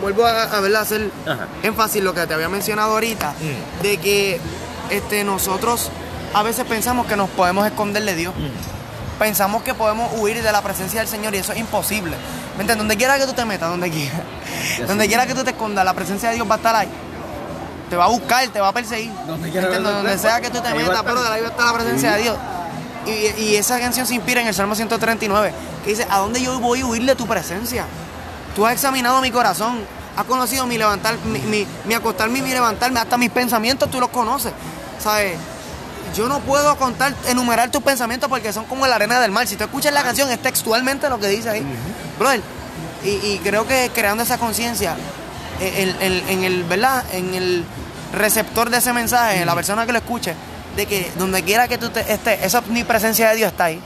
[0.00, 1.48] vuelvo a, a verla, hacer Ajá.
[1.62, 3.82] énfasis lo que te había mencionado ahorita, Mm.
[3.82, 4.40] de que
[4.90, 5.90] este, nosotros
[6.36, 8.34] a veces pensamos que nos podemos esconder de Dios.
[8.34, 9.18] Mm.
[9.18, 12.14] Pensamos que podemos huir de la presencia del Señor y eso es imposible.
[12.56, 12.76] ¿Me entiendes?
[12.76, 14.20] Donde quiera que tú te metas, donde quiera.
[14.86, 16.90] Donde quiera que tú te escondas, la presencia de Dios va a estar ahí.
[17.88, 19.10] Te va a buscar, te va a perseguir.
[19.26, 22.22] Donde Donde sea que tú te metas, pero ahí va a estar la presencia de
[22.22, 22.36] Dios.
[23.06, 26.60] Y, y esa canción se inspira en el Salmo 139, que dice, ¿a dónde yo
[26.60, 27.86] voy a huir de tu presencia?
[28.54, 29.78] Tú has examinado mi corazón,
[30.14, 34.00] has conocido mi levantar, mi, mi, mi acostarme y mi levantarme, hasta mis pensamientos tú
[34.00, 34.52] los conoces.
[34.98, 35.38] ¿Sabes?
[36.14, 39.46] Yo no puedo contar, enumerar tus pensamientos porque son como la arena del mar.
[39.46, 41.62] Si tú escuchas la canción, es textualmente lo que dice ahí.
[42.18, 42.40] Brother,
[43.04, 44.96] y, y creo que creando esa conciencia
[45.60, 47.04] eh, en, en- en el, ¿verdad?
[47.12, 47.64] En el
[48.12, 50.34] receptor de ese mensaje, la persona que lo escuche,
[50.76, 53.80] de que donde quiera que tú te estés, esa omnipresencia de Dios está ahí.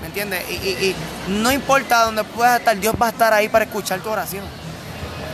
[0.00, 0.44] ¿Me entiendes?
[0.50, 0.96] Y, y-
[1.28, 4.44] y no importa donde puedas estar, Dios va a estar ahí para escuchar tu oración,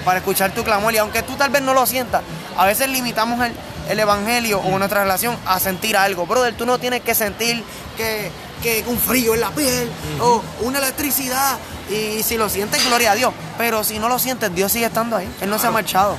[0.05, 0.95] para escuchar tu clamor.
[0.95, 2.23] Y aunque tú tal vez no lo sientas,
[2.57, 3.53] a veces limitamos el,
[3.91, 6.27] el evangelio o nuestra relación a sentir algo.
[6.27, 7.63] Brother, tú no tienes que sentir
[7.97, 8.31] que,
[8.63, 11.59] que un frío en la piel o una electricidad.
[11.91, 13.35] Y si lo sientes, gloria a Dios.
[13.59, 15.29] Pero si no lo sientes, Dios sigue estando ahí.
[15.41, 16.17] Él no se ha marchado.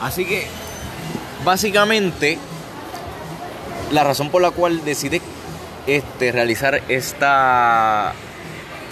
[0.00, 0.46] Así que,
[1.44, 2.38] básicamente,
[3.92, 5.20] la razón por la cual decide
[5.86, 8.14] este, realizar esta,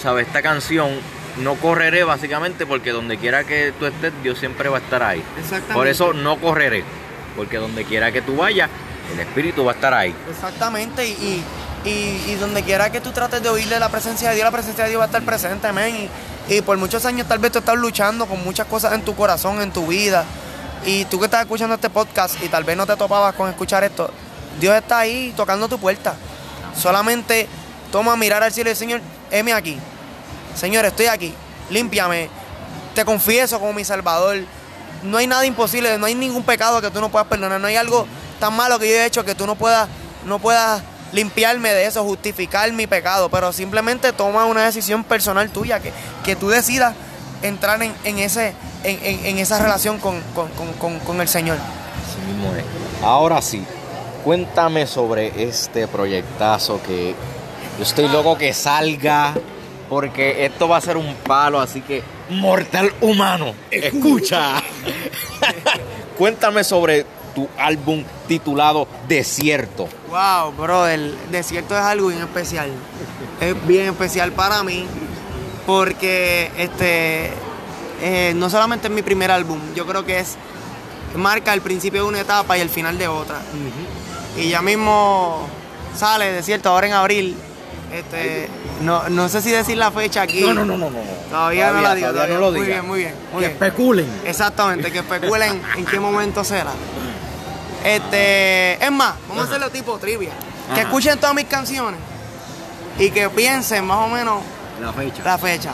[0.02, 0.26] ¿sabes?
[0.26, 0.90] esta canción,
[1.38, 5.22] no correré básicamente porque donde quiera que tú estés, Dios siempre va a estar ahí.
[5.38, 5.74] Exactamente.
[5.74, 6.84] Por eso no correré,
[7.36, 8.70] porque donde quiera que tú vayas,
[9.12, 10.14] el Espíritu va a estar ahí.
[10.30, 11.42] Exactamente, y,
[11.84, 14.90] y, donde quiera que tú trates de oírle la presencia de Dios, la presencia de
[14.90, 16.08] Dios va a estar presente, amén.
[16.48, 19.60] Y, por muchos años tal vez tú estás luchando con muchas cosas en tu corazón,
[19.60, 20.24] en tu vida.
[20.84, 23.84] Y tú que estás escuchando este podcast y tal vez no te topabas con escuchar
[23.84, 24.10] esto,
[24.60, 26.16] Dios está ahí tocando tu puerta.
[26.76, 27.48] Solamente
[27.90, 29.78] toma mirar al cielo y Señor, heme aquí.
[30.54, 31.32] Señor, estoy aquí.
[31.70, 32.28] Límpiame.
[32.94, 34.38] Te confieso como mi Salvador.
[35.02, 37.60] No hay nada imposible, no hay ningún pecado que tú no puedas perdonar.
[37.60, 38.06] No hay algo
[38.40, 39.88] tan malo que yo he hecho que tú no puedas,
[40.24, 40.38] no
[41.12, 43.28] limpiarme de eso, justificar mi pecado.
[43.28, 45.92] Pero simplemente toma una decisión personal tuya, que,
[46.24, 46.94] que tú decidas
[47.42, 50.48] entrar en, en ese, en, en- en esa relación con, con-
[50.78, 51.58] con- con- el Señor.
[53.02, 53.64] Ahora sí,
[54.24, 57.14] cuéntame sobre este proyectazo que
[57.78, 59.34] yo estoy loco que salga
[59.88, 62.02] porque esto va a ser un palo, así que
[62.32, 64.62] mortal humano, escucha.
[66.18, 69.88] cuéntame sobre tu álbum titulado Desierto.
[70.08, 72.70] Wow, bro, el desierto es algo bien especial.
[73.40, 74.86] Es bien especial para mí
[75.66, 77.30] porque este
[78.02, 80.36] eh, no solamente es mi primer álbum, yo creo que es
[81.14, 83.40] marca el principio de una etapa y el final de otra.
[84.36, 85.46] Y ya mismo
[85.96, 87.36] sale desierto ahora en abril.
[87.92, 88.48] Este,
[88.80, 90.40] no, no sé si decir la fecha aquí.
[90.42, 91.00] No, no, no, no, no.
[91.30, 92.08] Todavía, no la digo.
[92.08, 93.14] todavía no lo muy bien, muy bien.
[93.32, 93.50] Muy Que bien.
[93.52, 94.06] especulen.
[94.24, 96.70] Exactamente, que especulen en qué momento será.
[97.84, 100.30] Este, es más, vamos a hacerlo tipo trivia.
[100.74, 102.00] Que escuchen todas mis canciones
[102.98, 104.40] y que piensen más o menos
[104.80, 105.22] La fecha.
[105.24, 105.72] la fecha.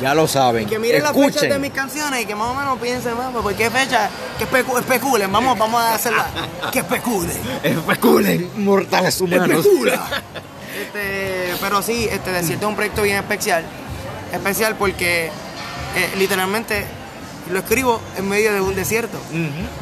[0.00, 0.66] Ya lo saben.
[0.66, 3.54] Que miren las fechas de mis canciones y que más o menos piensen, vamos, ¿por
[3.54, 4.08] qué fecha?
[4.38, 6.26] Que especu- especulen, vamos, vamos a hacerla.
[6.72, 7.38] Que especulen.
[7.62, 9.66] Especulen, mortales humanos.
[10.78, 13.64] Este, pero sí, este Desierto es un proyecto bien especial.
[14.32, 15.26] Especial porque
[15.96, 16.84] eh, literalmente
[17.50, 19.18] lo escribo en medio de un desierto.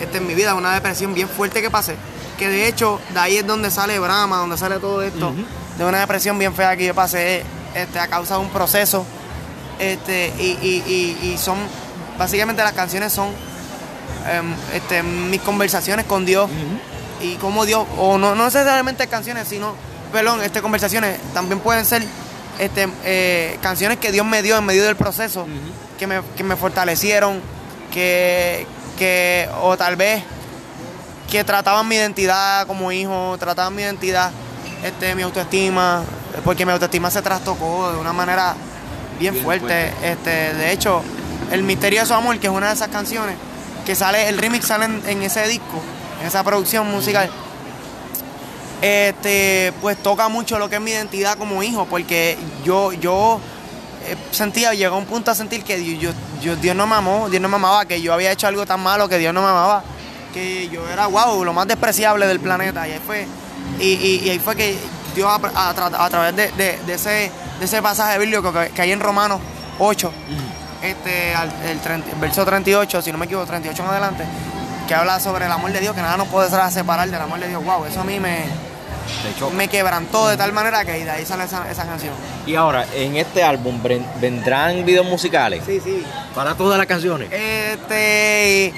[0.01, 1.97] Este, en mi vida, una depresión bien fuerte que pasé.
[2.39, 5.33] Que de hecho, de ahí es donde sale Brahma, donde sale todo esto.
[5.77, 7.43] De una depresión bien fea que yo pasé
[7.75, 9.05] este, a causa de un proceso.
[9.79, 10.85] Este, y, y-
[11.23, 11.59] y- y son,
[12.19, 13.29] básicamente las canciones son
[14.29, 16.51] em, este, mis conversaciones con Dios
[17.21, 19.75] y cómo Dios, o no, no necesariamente canciones, sino,
[20.13, 22.05] perdón, este, conversaciones también pueden ser
[22.59, 25.47] este, eh, canciones que Dios me dio en medio del proceso,
[25.99, 27.41] que, me, que me fortalecieron,
[27.93, 28.67] que,
[28.99, 30.23] que, o tal vez
[31.31, 34.31] que trataban mi identidad como hijo, trataban mi identidad,
[34.83, 36.03] este, mi autoestima,
[36.45, 38.55] porque mi autoestima se trastocó de una manera
[39.19, 39.93] bien, Bien fuerte.
[40.03, 41.03] Este, de hecho,
[41.51, 43.37] El Misterioso Amor, que es una de esas canciones,
[43.85, 45.83] que sale, el remix sale en, en ese disco,
[46.21, 47.31] en esa producción musical.
[48.81, 53.41] Este, pues toca mucho lo que es mi identidad como hijo, porque yo, yo
[54.07, 57.43] eh, sentía, llegó un punto a sentir que Dios, yo, Dios no me amó, Dios
[57.43, 59.83] no me amaba, que yo había hecho algo tan malo que Dios no me amaba,
[60.33, 62.87] que yo era wow, lo más despreciable del planeta.
[62.87, 63.27] Y ahí fue,
[63.81, 63.89] y,
[64.25, 64.79] y- ahí fue que
[65.17, 65.35] Dios a,
[65.71, 69.01] a tra- a través de, de- de ese, de ese pasaje bíblico que, hay en
[69.01, 69.41] Romanos
[69.81, 70.13] 8,
[70.85, 74.25] este, al- el, 30 el verso 38, si no me equivoco, 38 en adelante,
[74.87, 77.49] que habla sobre el amor de Dios, que nada nos puede separar del amor de
[77.49, 77.65] Dios.
[77.65, 78.45] Wow, eso a mí me,
[79.55, 82.13] me quebrantó de tal manera que de ahí sale esa, esa canción.
[82.47, 85.63] Y ahora, en este álbum ven- vendrán videos musicales.
[85.67, 86.05] Sí, sí.
[86.35, 87.31] Para todas las canciones.
[87.33, 88.73] Este,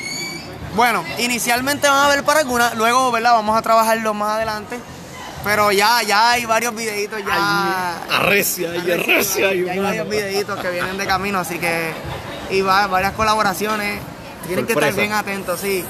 [0.75, 3.33] bueno, inicialmente van a ver para algunas, luego, ¿verdad?
[3.33, 4.79] Vamos a trabajarlo más adelante.
[5.43, 7.97] Pero ya, ya hay varios videitos ya.
[8.11, 11.93] Arrecia arrecia ya hay varios videitos que vienen de camino, así que.
[12.51, 14.01] Y va- varias colaboraciones.
[14.51, 15.85] Tienen que estar bien atentos, sí.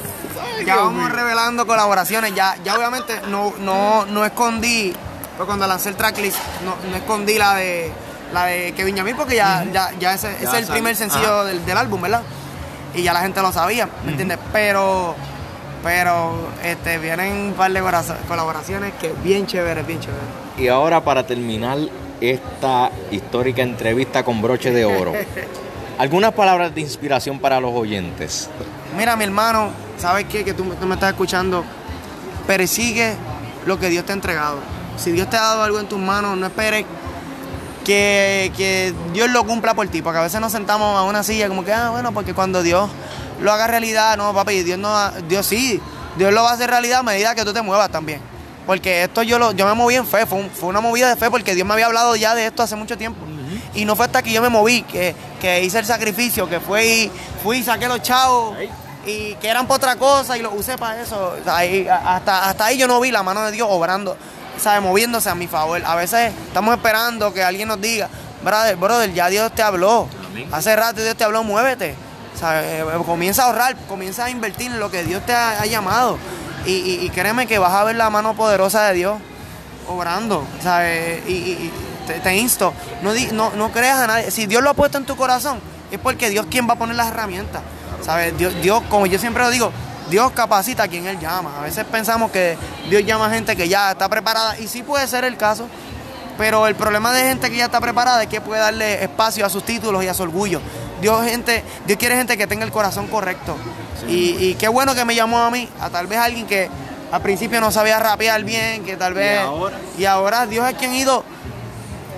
[0.67, 2.35] Ya vamos revelando colaboraciones.
[2.35, 4.93] Ya, ya obviamente no, no, no escondí,
[5.37, 7.91] pues cuando lancé el tracklist, no, no escondí la de
[8.33, 11.65] la de Kevin Yamil porque ya, ya, ya ese, ese es el primer sencillo del,
[11.65, 12.23] del álbum, ¿verdad?
[12.95, 14.39] Y ya la gente lo sabía, ¿me entiendes?
[14.53, 15.15] Pero,
[15.83, 16.33] pero
[16.63, 17.83] este, vienen un par de
[18.29, 20.25] colaboraciones que bien chéveres, bien chéveres.
[20.59, 21.79] Y ahora para terminar
[22.21, 25.13] esta histórica entrevista con broche de oro,
[26.01, 28.49] algunas palabras de inspiración para los oyentes.
[28.97, 30.43] Mira, mi hermano, ¿sabes qué?
[30.45, 31.63] Que tú, tú me estás escuchando.
[32.47, 33.13] Persigue
[33.67, 34.61] lo que Dios te ha entregado.
[34.97, 36.87] Si Dios te ha dado algo en tus manos, no esperes
[37.85, 40.01] que, que Dios lo cumpla por ti.
[40.01, 42.89] Porque a veces nos sentamos a una silla como que, ah, bueno, porque cuando Dios
[43.43, 45.83] lo haga realidad, no, papi, Dios no, Dios sí,
[46.17, 48.23] Dios lo va a hacer realidad a medida que tú te muevas también.
[48.67, 51.31] Porque esto yo lo, yo me moví en fe, fue, fue una movida de fe
[51.31, 53.21] porque Dios me había hablado ya de esto hace mucho tiempo.
[53.75, 56.87] Y no fue hasta que yo me moví, que, que hice el sacrificio, que fue
[56.87, 57.13] y
[57.43, 58.57] fui y saqué los chavos
[59.07, 61.35] y que eran para otra cosa y los usé para eso.
[61.47, 64.17] Ahí- hasta, hasta ahí yo no vi la mano de Dios obrando,
[64.61, 64.83] ¿sabes?
[64.83, 65.81] moviéndose a mi favor.
[65.85, 68.09] A veces estamos esperando que alguien nos diga,
[68.43, 70.09] brother, brother, ya Dios te habló.
[70.53, 71.95] Hace rato Dios te habló, muévete.
[72.39, 72.83] ¿Sabes?
[73.07, 76.19] Comienza a ahorrar, comienza a invertir en lo que Dios te ha, ha llamado.
[76.67, 79.19] Y, y- y créeme que vas a ver la mano poderosa de Dios
[79.89, 81.23] obrando, ¿sabes?
[81.29, 81.71] Y
[82.13, 84.31] te, te insto, no, no, no creas a nadie.
[84.31, 86.97] Si Dios lo ha puesto en tu corazón, es porque Dios quien va a poner
[86.97, 87.63] las herramientas,
[88.03, 88.37] ¿sabes?
[88.37, 89.73] Dios, Dios, como yo siempre lo digo,
[90.09, 91.59] Dios capacita a quien Él llama.
[91.59, 92.57] A veces pensamos que
[92.89, 95.69] Dios llama a gente que ya está preparada, y sí puede ser el caso,
[96.37, 99.51] pero el problema de gente que ya está preparada es que puede darle espacio a
[99.51, 100.61] sus títulos y a su orgullo.
[101.01, 103.57] Dios, gente, Dios quiere gente que tenga el corazón correcto.
[104.09, 106.69] Y, y qué bueno que me llamó a mí, a tal vez alguien que
[107.13, 109.41] al principio no sabía rapear bien, que tal vez...
[109.41, 109.79] ahora?
[109.99, 111.25] y ahora Dios es quien ha ido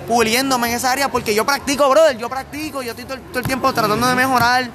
[0.06, 3.72] puliéndome en esa área porque yo practico, brother, yo practico, yo estoy todo, el- tiempo
[3.72, 4.68] tratando de mejorar,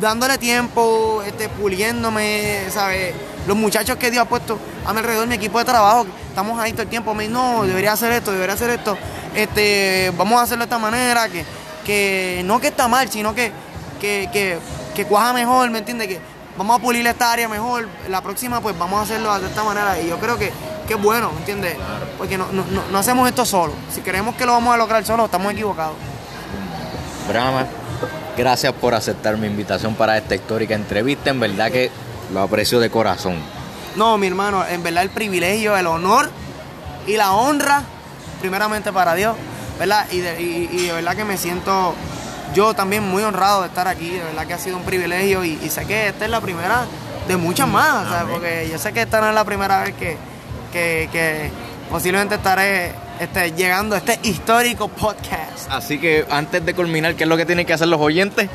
[0.00, 3.14] dándole tiempo, este, puliéndome, ¿sabes?
[3.46, 6.72] Los muchachos que Dios ha puesto a mi alrededor, mi equipo de trabajo, estamos ahí
[6.72, 8.96] todo el tiempo, me dicen, no, debería hacer esto, debería hacer esto,
[9.34, 11.44] este, vamos a hacerlo de esta manera, que,
[11.84, 13.52] que no que está mal, sino que,
[14.00, 14.58] que, que,
[14.94, 16.08] que cuaja mejor, ¿me entiendes?
[16.08, 16.20] Que
[16.56, 20.00] vamos a pulir esta área mejor, la próxima pues vamos a hacerlo de esta manera
[20.00, 20.52] y yo creo que,
[20.86, 21.76] que es bueno, ¿me entiendes?
[22.18, 25.04] Porque no, no, no, no hacemos esto solo, si creemos que lo vamos a lograr
[25.04, 25.94] solo, estamos equivocados.
[27.28, 27.66] Brahma,
[28.36, 31.30] gracias por aceptar mi invitación para esta histórica entrevista.
[31.30, 31.90] En verdad que
[32.32, 33.36] lo aprecio de corazón.
[33.96, 36.30] No, mi hermano, en verdad el privilegio, el honor
[37.06, 37.82] y la honra,
[38.40, 39.36] primeramente para Dios,
[39.78, 40.06] ¿verdad?
[40.10, 41.94] Y de, y- y de verdad que me siento
[42.54, 45.58] yo también muy honrado de estar aquí, de verdad que ha sido un privilegio y,
[45.62, 46.84] y sé que esta es la primera
[47.26, 48.32] de muchas más, ¿sabes?
[48.32, 50.16] Porque yo sé que esta no es la primera vez que,
[50.74, 51.50] que, que
[51.88, 55.70] posiblemente estaré este, llegando a este histórico podcast.
[55.70, 58.50] Así que antes de culminar, ¿qué es lo que tienen que hacer los oyentes?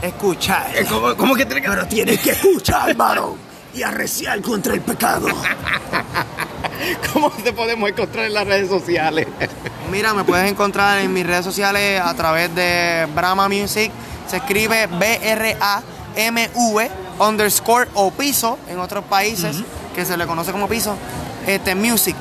[0.00, 0.72] Escuchar.
[0.88, 1.68] ¿Cómo, cómo que tiene que.?
[1.68, 3.36] Pero tienes que escuchar, hermano,
[3.74, 5.28] y arreciar contra el pecado.
[7.12, 9.26] ¿Cómo te podemos encontrar en las redes sociales?
[9.90, 13.92] Mira, me puedes encontrar en mis redes sociales a través de Brahma Music.
[14.26, 19.62] Se escribe B-R-A-M-V underscore o piso en otros países
[19.98, 20.96] que se le conoce como piso.
[21.44, 22.14] Este, Music.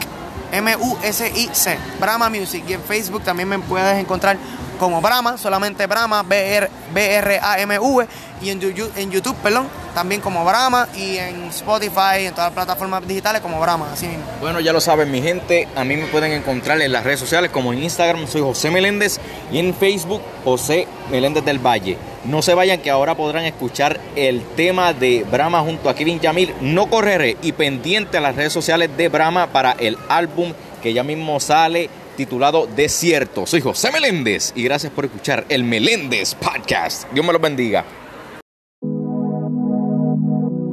[0.52, 1.78] M-U-S-I-C.
[2.00, 2.64] Brahma Music.
[2.68, 4.36] Y en Facebook también me puedes encontrar
[4.78, 8.08] como Brahma, solamente Brahma, B-R- B-R-A-M-V.
[8.40, 10.88] Y en, Yu- en YouTube, perdón, también como Brahma.
[10.96, 14.24] Y en Spotify, en todas las plataformas digitales como Brahma, así mismo.
[14.40, 15.68] Bueno, ya lo saben, mi gente.
[15.76, 19.20] A mí me pueden encontrar en las redes sociales como en Instagram, soy José Meléndez,
[19.52, 21.98] y en Facebook, José Meléndez del Valle.
[22.26, 26.54] No se vayan, que ahora podrán escuchar el tema de Brahma junto a Kevin Yamil.
[26.62, 30.54] No correré y pendiente a las redes sociales de Brahma para el álbum
[30.84, 33.46] que ya mismo sale titulado Desierto.
[33.46, 37.10] Soy José Meléndez y gracias por escuchar el Meléndez Podcast.
[37.14, 37.86] Dios me los bendiga.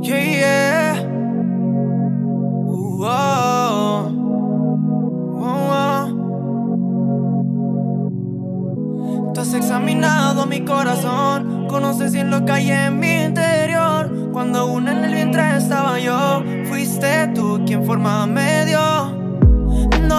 [0.03, 1.03] Yeah, yeah.
[2.67, 3.45] Ooh, oh.
[9.45, 14.31] Has examinado mi corazón, conoces bien lo que hay en mi interior.
[14.33, 19.14] Cuando aún en el vientre estaba yo, fuiste tú quien forma medio.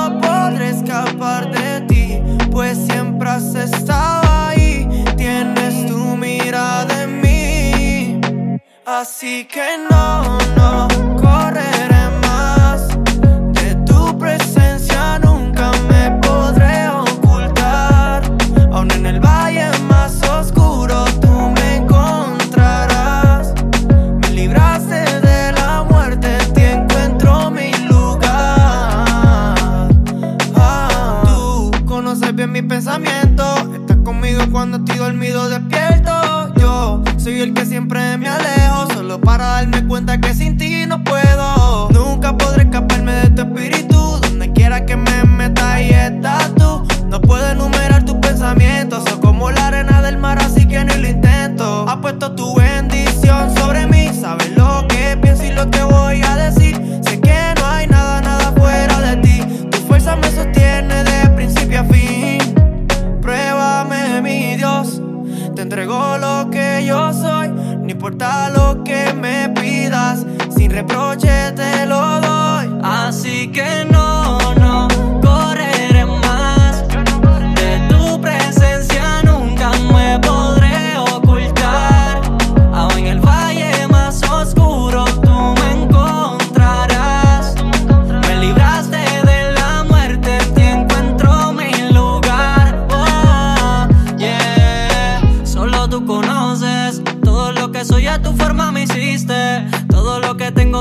[0.08, 4.88] No podré escapar de ti, pues siempre has estado ahí.
[5.18, 8.22] Tienes tu mirada en mí.
[8.86, 10.88] Así que no, no
[11.20, 11.95] correré
[34.98, 36.54] dormido despierto.
[36.58, 41.04] Yo soy el que siempre me alejo, solo para darme cuenta que sin ti no
[41.04, 41.90] puedo.
[41.92, 44.20] Nunca podré escaparme de tu espíritu.
[44.22, 46.88] Donde quiera que me meta ahí estás tú.
[47.10, 51.08] No puedo enumerar tus pensamientos, son como la arena del mar, así que ni lo
[51.08, 51.88] intento.
[51.88, 56.36] Ha puesto tu bendición sobre mí, sabes lo que pienso y lo que voy a
[56.36, 56.55] decir.
[68.54, 72.80] Lo que me pidas, sin reproche te lo doy.
[72.84, 73.95] Así que no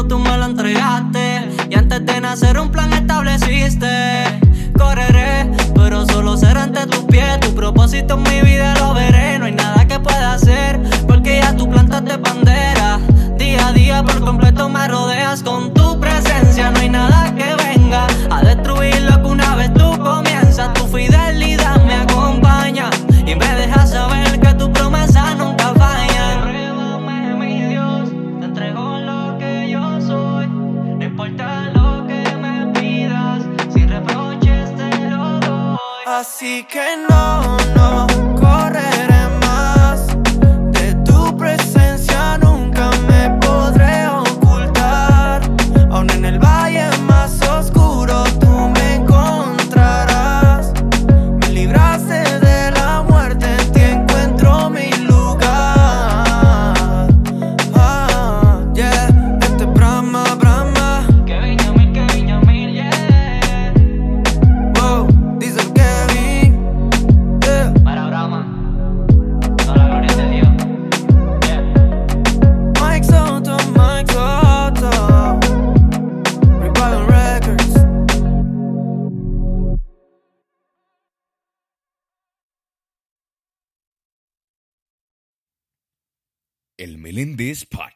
[0.09, 1.49] tú me lo entregaste.
[1.71, 4.41] Y antes de nacer un plan estableciste.
[4.77, 7.41] Correré, pero solo será ante tus pies.
[7.41, 9.39] Tu propósito en mi vida lo veré.
[9.39, 12.99] No hay nada que pueda hacer, porque ya tú plantaste bandera.
[13.39, 16.71] Día a día por completo me rodeas con tu presencia.
[16.71, 17.14] No hay nada
[37.15, 37.64] Así